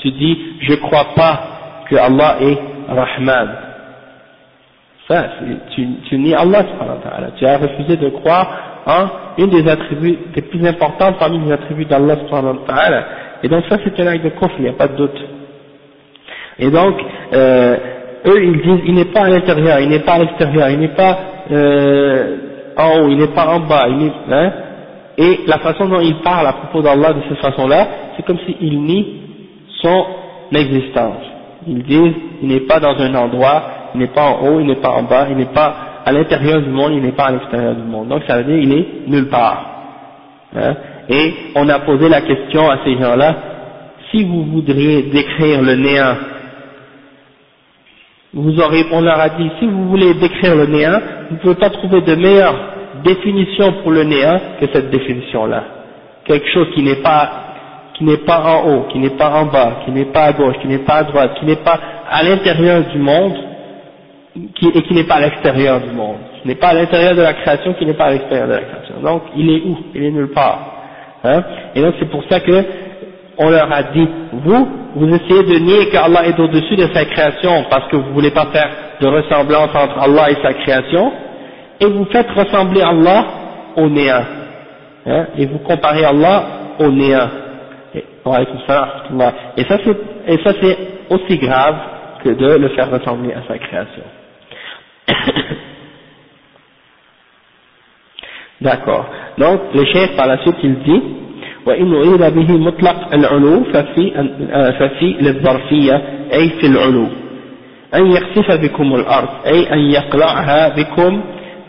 [0.00, 1.51] tu dis je crois pas
[1.92, 3.48] que Allah est Rahman
[5.08, 5.24] ça,
[5.74, 6.64] tu, nies Allah,
[7.36, 8.46] tu as refusé de croire
[8.86, 12.16] en une des attributs les plus importantes parmi les attributs d'Allah,
[13.42, 15.20] et donc ça c'est un acte de kufr, il n'y a pas de doute.
[16.58, 16.94] Et donc,
[17.32, 17.76] euh,
[18.26, 20.94] eux ils disent, il n'est pas à l'intérieur, il n'est pas à l'extérieur, il n'est
[20.94, 21.18] pas
[21.50, 22.36] euh,
[22.76, 24.52] en haut, il n'est pas en bas, il est, hein,
[25.18, 28.80] et la façon dont ils parlent à propos d'Allah de cette façon-là, c'est comme s'ils
[28.80, 29.06] nient
[29.82, 30.06] son
[30.54, 31.31] existence.
[31.66, 33.62] Ils disent, il n'est pas dans un endroit,
[33.94, 36.60] il n'est pas en haut, il n'est pas en bas, il n'est pas à l'intérieur
[36.62, 38.08] du monde, il n'est pas à l'extérieur du monde.
[38.08, 39.66] Donc ça veut dire il est nulle part.
[40.56, 40.74] Hein?
[41.08, 43.36] Et on a posé la question à ces gens-là,
[44.10, 46.14] si vous voudriez décrire le néant,
[48.34, 50.98] vous aurez, on leur a dit, si vous voulez décrire le néant,
[51.28, 52.54] vous ne pouvez pas trouver de meilleure
[53.04, 55.64] définition pour le néant que cette définition-là.
[56.24, 57.51] Quelque chose qui n'est pas
[58.02, 60.56] qui n'est pas en haut, qui n'est pas en bas, qui n'est pas à gauche,
[60.60, 61.78] qui n'est pas à droite, qui n'est pas
[62.10, 63.34] à l'intérieur du monde,
[64.36, 67.34] et qui n'est pas à l'extérieur du monde, qui n'est pas à l'intérieur de la
[67.34, 68.94] création, qui n'est pas à l'extérieur de la création.
[69.02, 69.78] Donc il est où?
[69.94, 70.58] Il est nulle part.
[71.22, 71.44] Hein?
[71.76, 72.64] Et donc c'est pour ça que
[73.38, 77.64] on leur a dit, vous, vous essayez de nier qu'Allah est au-dessus de sa création
[77.70, 78.68] parce que vous ne voulez pas faire
[79.00, 81.12] de ressemblance entre Allah et sa création,
[81.80, 83.24] et vous faites ressembler Allah
[83.76, 84.24] au néant.
[85.06, 86.44] Hein, et vous comparez Allah
[86.78, 87.28] au néant.
[87.95, 88.03] Et,
[89.57, 89.77] et ça
[90.61, 90.77] c'est
[91.09, 91.75] aussi grave
[92.23, 94.03] que de le faire ressembler à sa création.
[98.61, 99.05] D'accord.
[99.37, 101.01] Donc le chef par la suite il dit
[101.67, 104.11] وإن أريد به مطلق العلو ففي,
[104.79, 106.01] ففي للظرفية
[106.33, 107.07] أي في العلو
[107.95, 111.21] أن يخسف بكم الأرض أي أن يقلعها بكم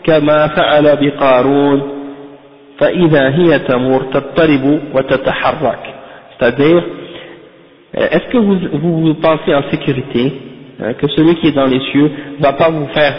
[0.03, 1.81] كما فعل بقارون
[2.79, 5.92] فإذا هي تمور تضطرب وتتحرك
[6.43, 6.83] c'est-à-dire
[7.93, 10.33] est-ce que vous, vous, vous pensez en sécurité
[10.81, 13.13] hein, que celui qui est dans les cieux ne va pas vous faire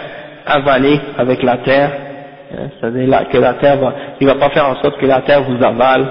[0.46, 1.90] avaler avec la terre
[2.56, 5.42] hein, c'est-à-dire que la terre va, il va pas faire en sorte que la terre
[5.42, 6.06] vous avale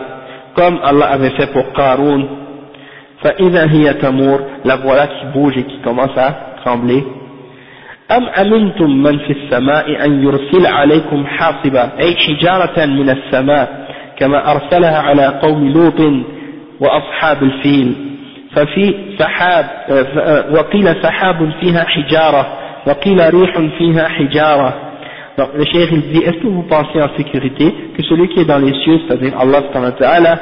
[0.56, 2.24] comme Allah avait fait pour Qarun
[3.24, 7.04] فإذا هي تمور la voilà qui bouge et qui commence à trembler
[8.12, 14.98] أم أمنتم من في السماء أن يرسل عليكم حاصبا أي حجارة من السماء كما أرسلها
[14.98, 16.02] على قوم لوط
[16.80, 17.94] وأصحاب الفيل
[18.56, 19.66] ففي سحاب
[20.52, 22.58] وقيل سحاب فيها حجارة
[22.88, 24.74] وقيل ريح فيها حجارة
[25.38, 28.46] Donc le cheikh il dit, est-ce que vous pensez en sécurité que celui qui est
[28.46, 30.38] dans les cieux, c'est-à-dire Allah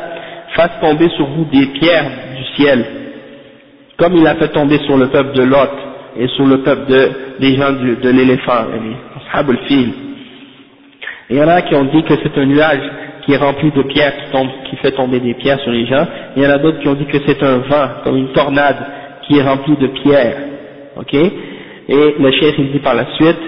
[0.55, 2.83] fasse tomber sur vous des pierres du ciel,
[3.99, 5.69] comme il a fait tomber sur le peuple de Lot
[6.19, 8.65] et sur le peuple de, des gens du, de l'éléphant,
[9.31, 9.91] Ashab fil
[11.29, 12.81] Il y en a qui ont dit que c'est un nuage
[13.23, 16.05] qui est rempli de pierres qui, tombe, qui fait tomber des pierres sur les gens.
[16.35, 18.77] Il y en a d'autres qui ont dit que c'est un vent, comme une tornade,
[19.27, 20.37] qui est rempli de pierres.
[20.95, 23.39] Ok Et le chef il dit par la suite,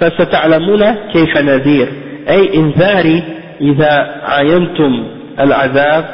[0.00, 1.88] فستعلمون كيف نذير
[2.28, 3.22] أي إنذاري
[3.60, 5.06] إذا عاينتم
[5.40, 6.04] العذاب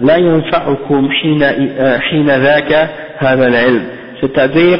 [0.00, 1.44] لا ينفعكم حين,
[2.00, 3.82] حين ذاك هذا العلم
[4.20, 4.78] c'est-à-dire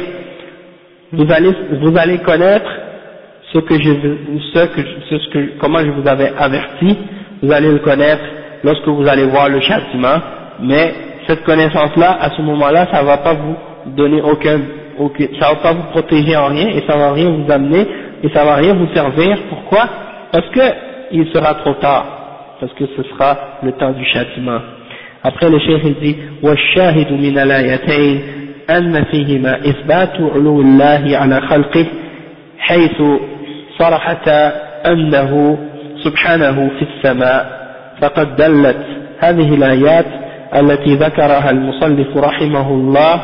[1.13, 2.69] vous allez, vous allez connaître
[3.53, 3.91] ce que je,
[4.53, 6.97] ce que, ce que, comment je vous avais averti,
[7.41, 8.23] vous allez le connaître
[8.63, 10.17] lorsque vous allez voir le châtiment,
[10.61, 10.93] mais
[11.27, 13.55] cette connaissance-là, à ce moment-là, ça ne va pas vous
[13.95, 14.59] donner aucun
[14.99, 17.87] ça ça va pas vous protéger en rien et ça va rien vous amener
[18.21, 19.37] et ça va rien vous servir.
[19.49, 19.87] Pourquoi
[20.31, 20.61] Parce que
[21.11, 22.05] il sera trop tard,
[22.59, 24.59] parce que ce sera le temps du châtiment.
[25.23, 28.21] Après le cheikh il dit والشاهد من الآيتين
[28.69, 31.85] أن فيهما إثبات علو الله على خلقه
[32.59, 33.01] حيث
[33.78, 34.28] صرحت
[34.86, 35.58] أنه
[36.04, 37.64] سبحانه في السماء.
[38.00, 38.76] فقد دلت
[39.18, 40.06] هذه الآيات
[40.56, 43.20] التي ذكرها المصنف رحمه الله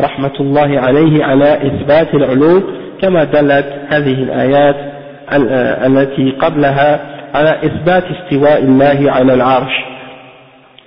[0.00, 2.62] رحمة الله عليه على إثبات العلو
[3.02, 4.76] كما دلت هذه الآيات
[5.86, 7.00] التي قبلها
[7.34, 9.74] على إثبات استواء الله على العرش.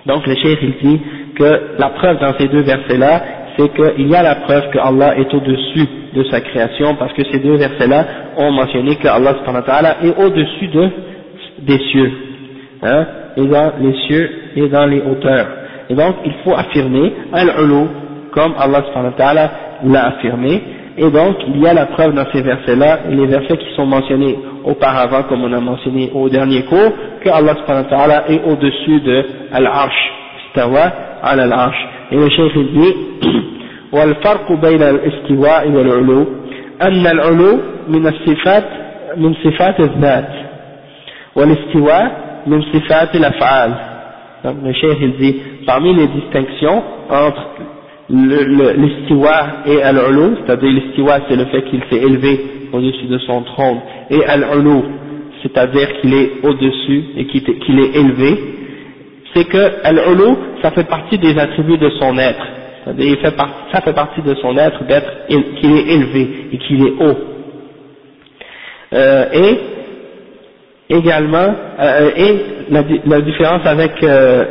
[0.06, 1.00] Donc le cheikh il dit
[1.38, 3.20] que la preuve dans ces deux versets là
[3.58, 7.22] c'est qu'il y a la preuve que Allah est au-dessus de sa création parce que
[7.30, 8.04] ces deux versets là
[8.36, 9.34] ont mentionné que Allah
[10.02, 10.88] est au-dessus de,
[11.62, 12.12] des cieux
[12.82, 13.06] hein,
[13.36, 15.48] et dans les cieux et dans les hauteurs
[15.90, 17.86] et donc il faut affirmer al-ulu
[18.32, 18.82] comme Allah
[19.84, 20.62] l'a affirmé.
[20.96, 23.86] Et donc, il y a la preuve dans ces versets-là, et les versets qui sont
[23.86, 26.92] mentionnés auparavant, comme on a mentionné au dernier cours,
[27.22, 30.12] que Allah est au-dessus de Al-Arsh,
[30.46, 30.92] istawa
[31.22, 31.86] al-Arsh.
[32.10, 32.28] Et le
[32.64, 33.48] dit,
[33.91, 36.25] والفرق بين الاستواء والعلو
[36.81, 37.59] أن العلو
[37.89, 38.65] من الصفات
[39.17, 40.29] من صفات الذات
[41.35, 42.11] والاستواء
[42.47, 43.73] من صفات الأفعال
[44.43, 47.47] donc le cheikh il dit parmi les distinctions entre
[48.09, 52.39] l'istiwa et al-ulu, c'est-à-dire l'istiwa c'est le fait qu'il s'est élevé
[52.73, 53.79] au-dessus de son trône,
[54.09, 54.81] et al-ulu,
[55.41, 58.37] c'est-à-dire qu'il est au-dessus et qu'il est élevé,
[59.33, 62.45] c'est que al-ulu, ça fait partie des attributs de son être,
[63.72, 67.18] ça fait partie de son être d'être qu'il est élevé et qu'il est haut.
[68.94, 72.34] Euh, et également, euh, et
[72.70, 74.44] la, différence avec euh,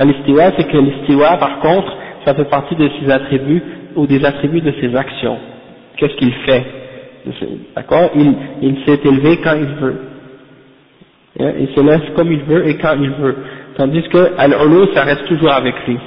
[0.00, 1.96] l'istiwa, c'est que l'istiwa par contre,
[2.26, 3.62] ça fait partie de ses attributs
[3.96, 5.38] ou des attributs de ses actions.
[5.96, 6.64] Qu'est-ce qu'il fait
[7.74, 8.10] D'accord?
[8.14, 9.96] Il, s'est élevé quand il veut.
[11.38, 13.36] Hein, il se laisse comme il veut et quand il veut.
[13.76, 14.52] Tandis que al
[14.94, 15.98] ça reste toujours avec lui.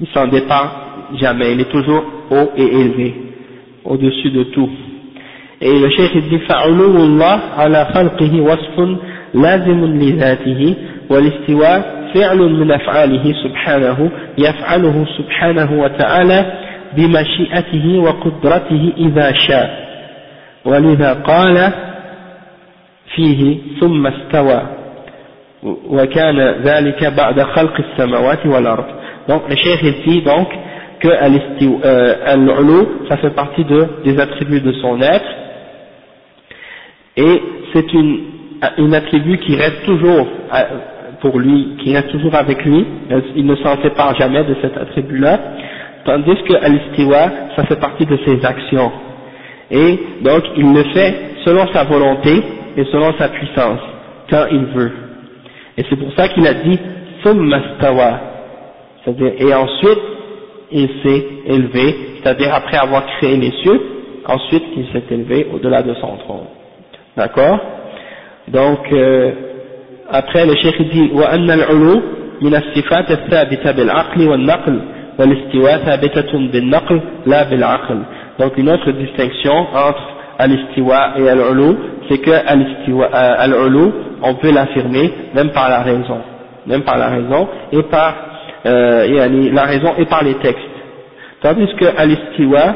[0.00, 0.83] Il s'en dépend
[1.18, 1.52] jamais.
[1.52, 3.14] Il est toujours haut et élevé,
[3.84, 4.70] au-dessus de tout.
[5.60, 8.98] Et le cheikh dit فعلو الله على خلقه وصف
[9.34, 10.74] لازم لذاته
[11.10, 16.52] والاستواء فعل من أفعاله سبحانه يفعله سبحانه وتعالى
[16.96, 19.84] بمشيئته وقدرته إذا شاء
[20.64, 21.72] ولذا قال
[23.14, 24.62] فيه ثم استوى
[25.88, 28.84] وكان ذلك بعد خلق السماوات والأرض
[29.26, 30.48] donc le cheikh dit donc
[31.04, 31.08] que
[32.26, 35.26] al-ulu ça fait partie de, des attributs de son être
[37.16, 37.42] et
[37.74, 38.20] c'est une,
[38.78, 40.26] une attribut qui reste toujours
[41.20, 42.86] pour lui, qui reste toujours avec lui,
[43.36, 45.38] il ne s'en sépare jamais de cet attribut-là,
[46.04, 48.92] tandis que al-istiwa, ça fait partie de ses actions.
[49.70, 51.14] Et donc il le fait
[51.44, 52.42] selon sa volonté
[52.76, 53.80] et selon sa puissance,
[54.30, 54.92] quand il veut.
[55.76, 56.78] Et c'est pour ça qu'il a dit
[57.22, 58.20] summastawa,
[59.04, 60.13] c'est-à-dire et ensuite
[60.71, 63.81] il s'est élevé, c'est-à-dire après avoir créé les cieux,
[64.27, 66.47] ensuite il s'est élevé au-delà de son trône.
[67.17, 67.59] D'accord
[68.47, 69.31] Donc euh,
[70.09, 72.01] après le cheikh dit وأن العلو
[72.41, 74.81] من الصفات الثابتة بالعقل والنقل
[75.19, 77.99] والاستواء ثابتة بالنقل لا بالعقل
[78.39, 80.01] donc une autre distinction entre
[80.39, 81.75] al-istiwa et al-ulu
[82.09, 83.91] c'est que euh, al-ulu
[84.23, 86.19] on peut l'affirmer même par la raison
[86.65, 88.15] même par la raison et par
[88.66, 90.60] euh, la raison et par les textes
[91.42, 92.74] tandis que al-istiwa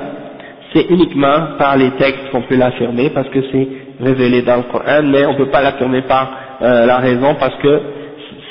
[0.73, 3.69] c'est uniquement par les textes qu'on peut l'affirmer parce que c'est
[4.01, 6.31] révélé dans le Coran mais on ne peut pas l'affirmer par
[6.63, 7.81] euh, la raison parce que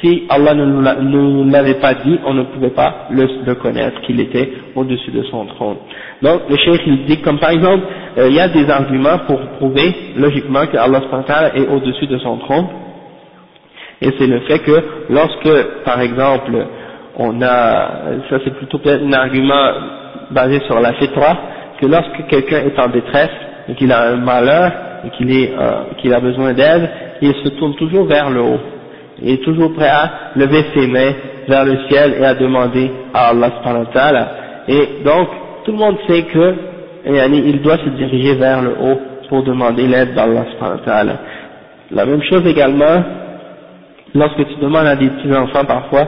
[0.01, 4.51] si Allah ne nous l'avait pas dit, on ne pouvait pas le, connaître qu'il était
[4.75, 5.77] au-dessus de son trône.
[6.21, 7.83] Donc le cheikh il dit comme par exemple,
[8.17, 11.01] euh, il y a des arguments pour prouver logiquement que Allah
[11.55, 12.67] est au-dessus de son trône,
[14.01, 16.51] et c'est le fait que lorsque par exemple
[17.17, 17.89] on a,
[18.29, 19.71] ça c'est plutôt un argument
[20.31, 21.37] basé sur la fitra,
[21.81, 23.29] que lorsque quelqu'un est en détresse
[23.69, 24.71] et qu'il a un malheur
[25.05, 26.89] et qu'il euh, qu'il a besoin d'aide,
[27.21, 28.59] il se tourne toujours vers le haut.
[29.21, 31.13] Il est toujours prêt à lever ses mains
[31.47, 33.51] vers le ciel et à demander à Allah
[34.67, 35.27] Et donc,
[35.65, 36.55] tout le monde sait que
[37.05, 38.99] il doit se diriger vers le haut
[39.29, 41.15] pour demander l'aide d'Allah subhanahu
[41.91, 43.03] La même chose également,
[44.13, 46.07] lorsque tu demandes à des petits enfants parfois,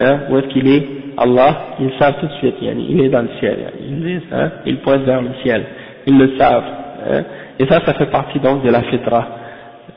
[0.00, 0.86] hein, où est-ce qu'il est,
[1.16, 4.78] Allah, ils savent tout de suite, il est dans le ciel, ils disent, hein, ils
[4.78, 5.64] pointent vers le ciel,
[6.06, 6.64] ils le savent,
[7.10, 7.22] hein,
[7.60, 9.26] et ça, ça fait partie donc de la fitra.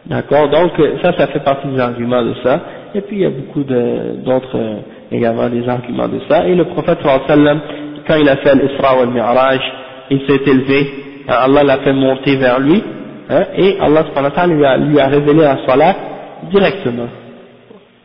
[0.05, 0.49] D'accord?
[0.49, 0.71] Donc
[1.01, 2.59] ça, ça fait partie des arguments de ça.
[2.93, 4.75] Et puis il y a beaucoup d'autres euh,
[5.11, 6.45] également des arguments de ça.
[6.45, 7.61] Et le prophète sallam,
[8.05, 9.61] quand il a fait l'Isra ou al-Mi'raj,
[10.11, 10.89] il s'est élevé,
[11.29, 12.83] hein, Allah l'a fait monter vers lui,
[13.29, 14.03] hein, et Allah
[14.47, 15.95] lui a, lui a révélé la salat
[16.51, 17.07] directement,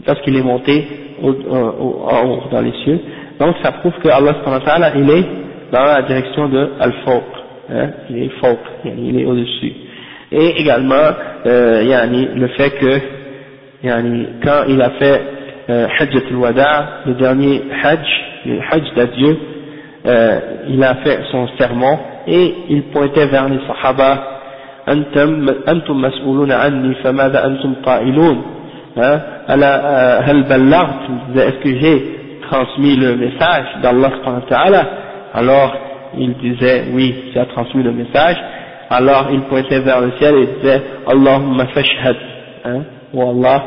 [0.07, 0.87] parce qu'il est monté
[1.21, 3.01] euh, en haut, dans les cieux.
[3.41, 5.25] Donc ça prouve que Allah il est
[5.73, 7.25] dans la direction de Al-Fawq,
[7.71, 7.91] hein.
[8.11, 9.73] il est Fawq, il est au-dessus.
[10.31, 10.95] Et également,
[11.47, 11.83] euh,
[12.35, 13.01] le fait que,
[14.45, 15.23] quand il a fait
[15.71, 18.07] euh, Hajj al-Wada, le dernier Hajj,
[18.47, 19.37] le Hajj d'adieu,
[20.07, 24.35] euh, il a fait son serment et il pointait vers les Sahaba,
[24.87, 28.37] «Antum mas'uluna anni, famada antum qa'ilun»
[28.98, 29.64] قائلون
[30.30, 31.02] هل بلغت
[31.36, 31.98] est-ce que j'ai
[32.50, 34.12] transmis le message d'Allah
[35.34, 35.76] alors
[36.18, 38.38] il disait oui tu as transmis le message
[38.90, 42.16] alors il pointait vers le ciel et disait Allahumma fashhad,
[42.66, 42.82] hein,
[43.14, 43.64] ou Allah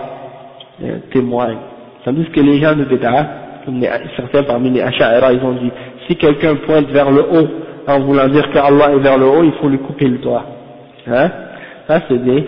[0.84, 1.58] euh, témoigne.
[2.04, 3.26] Tandis que les gens de Bid'a,
[3.64, 3.82] comme
[4.16, 5.72] certains parmi les Asha'ira, ils ont dit
[6.06, 7.48] si quelqu'un pointe vers le haut
[7.88, 10.44] en voulant dire qu'Allah est vers le haut, il faut lui couper le doigt.
[11.08, 11.30] Hein
[11.88, 12.46] Ça c'est des,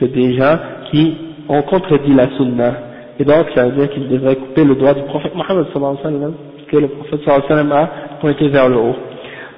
[0.00, 0.58] des gens
[0.90, 1.16] qui
[1.48, 2.72] ont contredit la sunna.
[3.18, 6.16] Et donc ça veut dire qu'ils devraient couper le doigt du prophète Mohammed sallallahu alayhi
[6.16, 8.96] wa sallam, parce que le prophète sallallahu alayhi wa sallam a pointé vers le haut.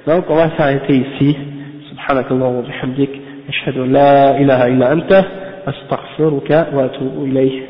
[0.06, 1.36] Donc on va s'arrêter ici.
[1.90, 3.10] سبحانك اللهم وبحمدك
[3.48, 5.24] أشهد أن لا إله إلا أنت
[5.68, 7.60] أستغفرك وأتوب إليه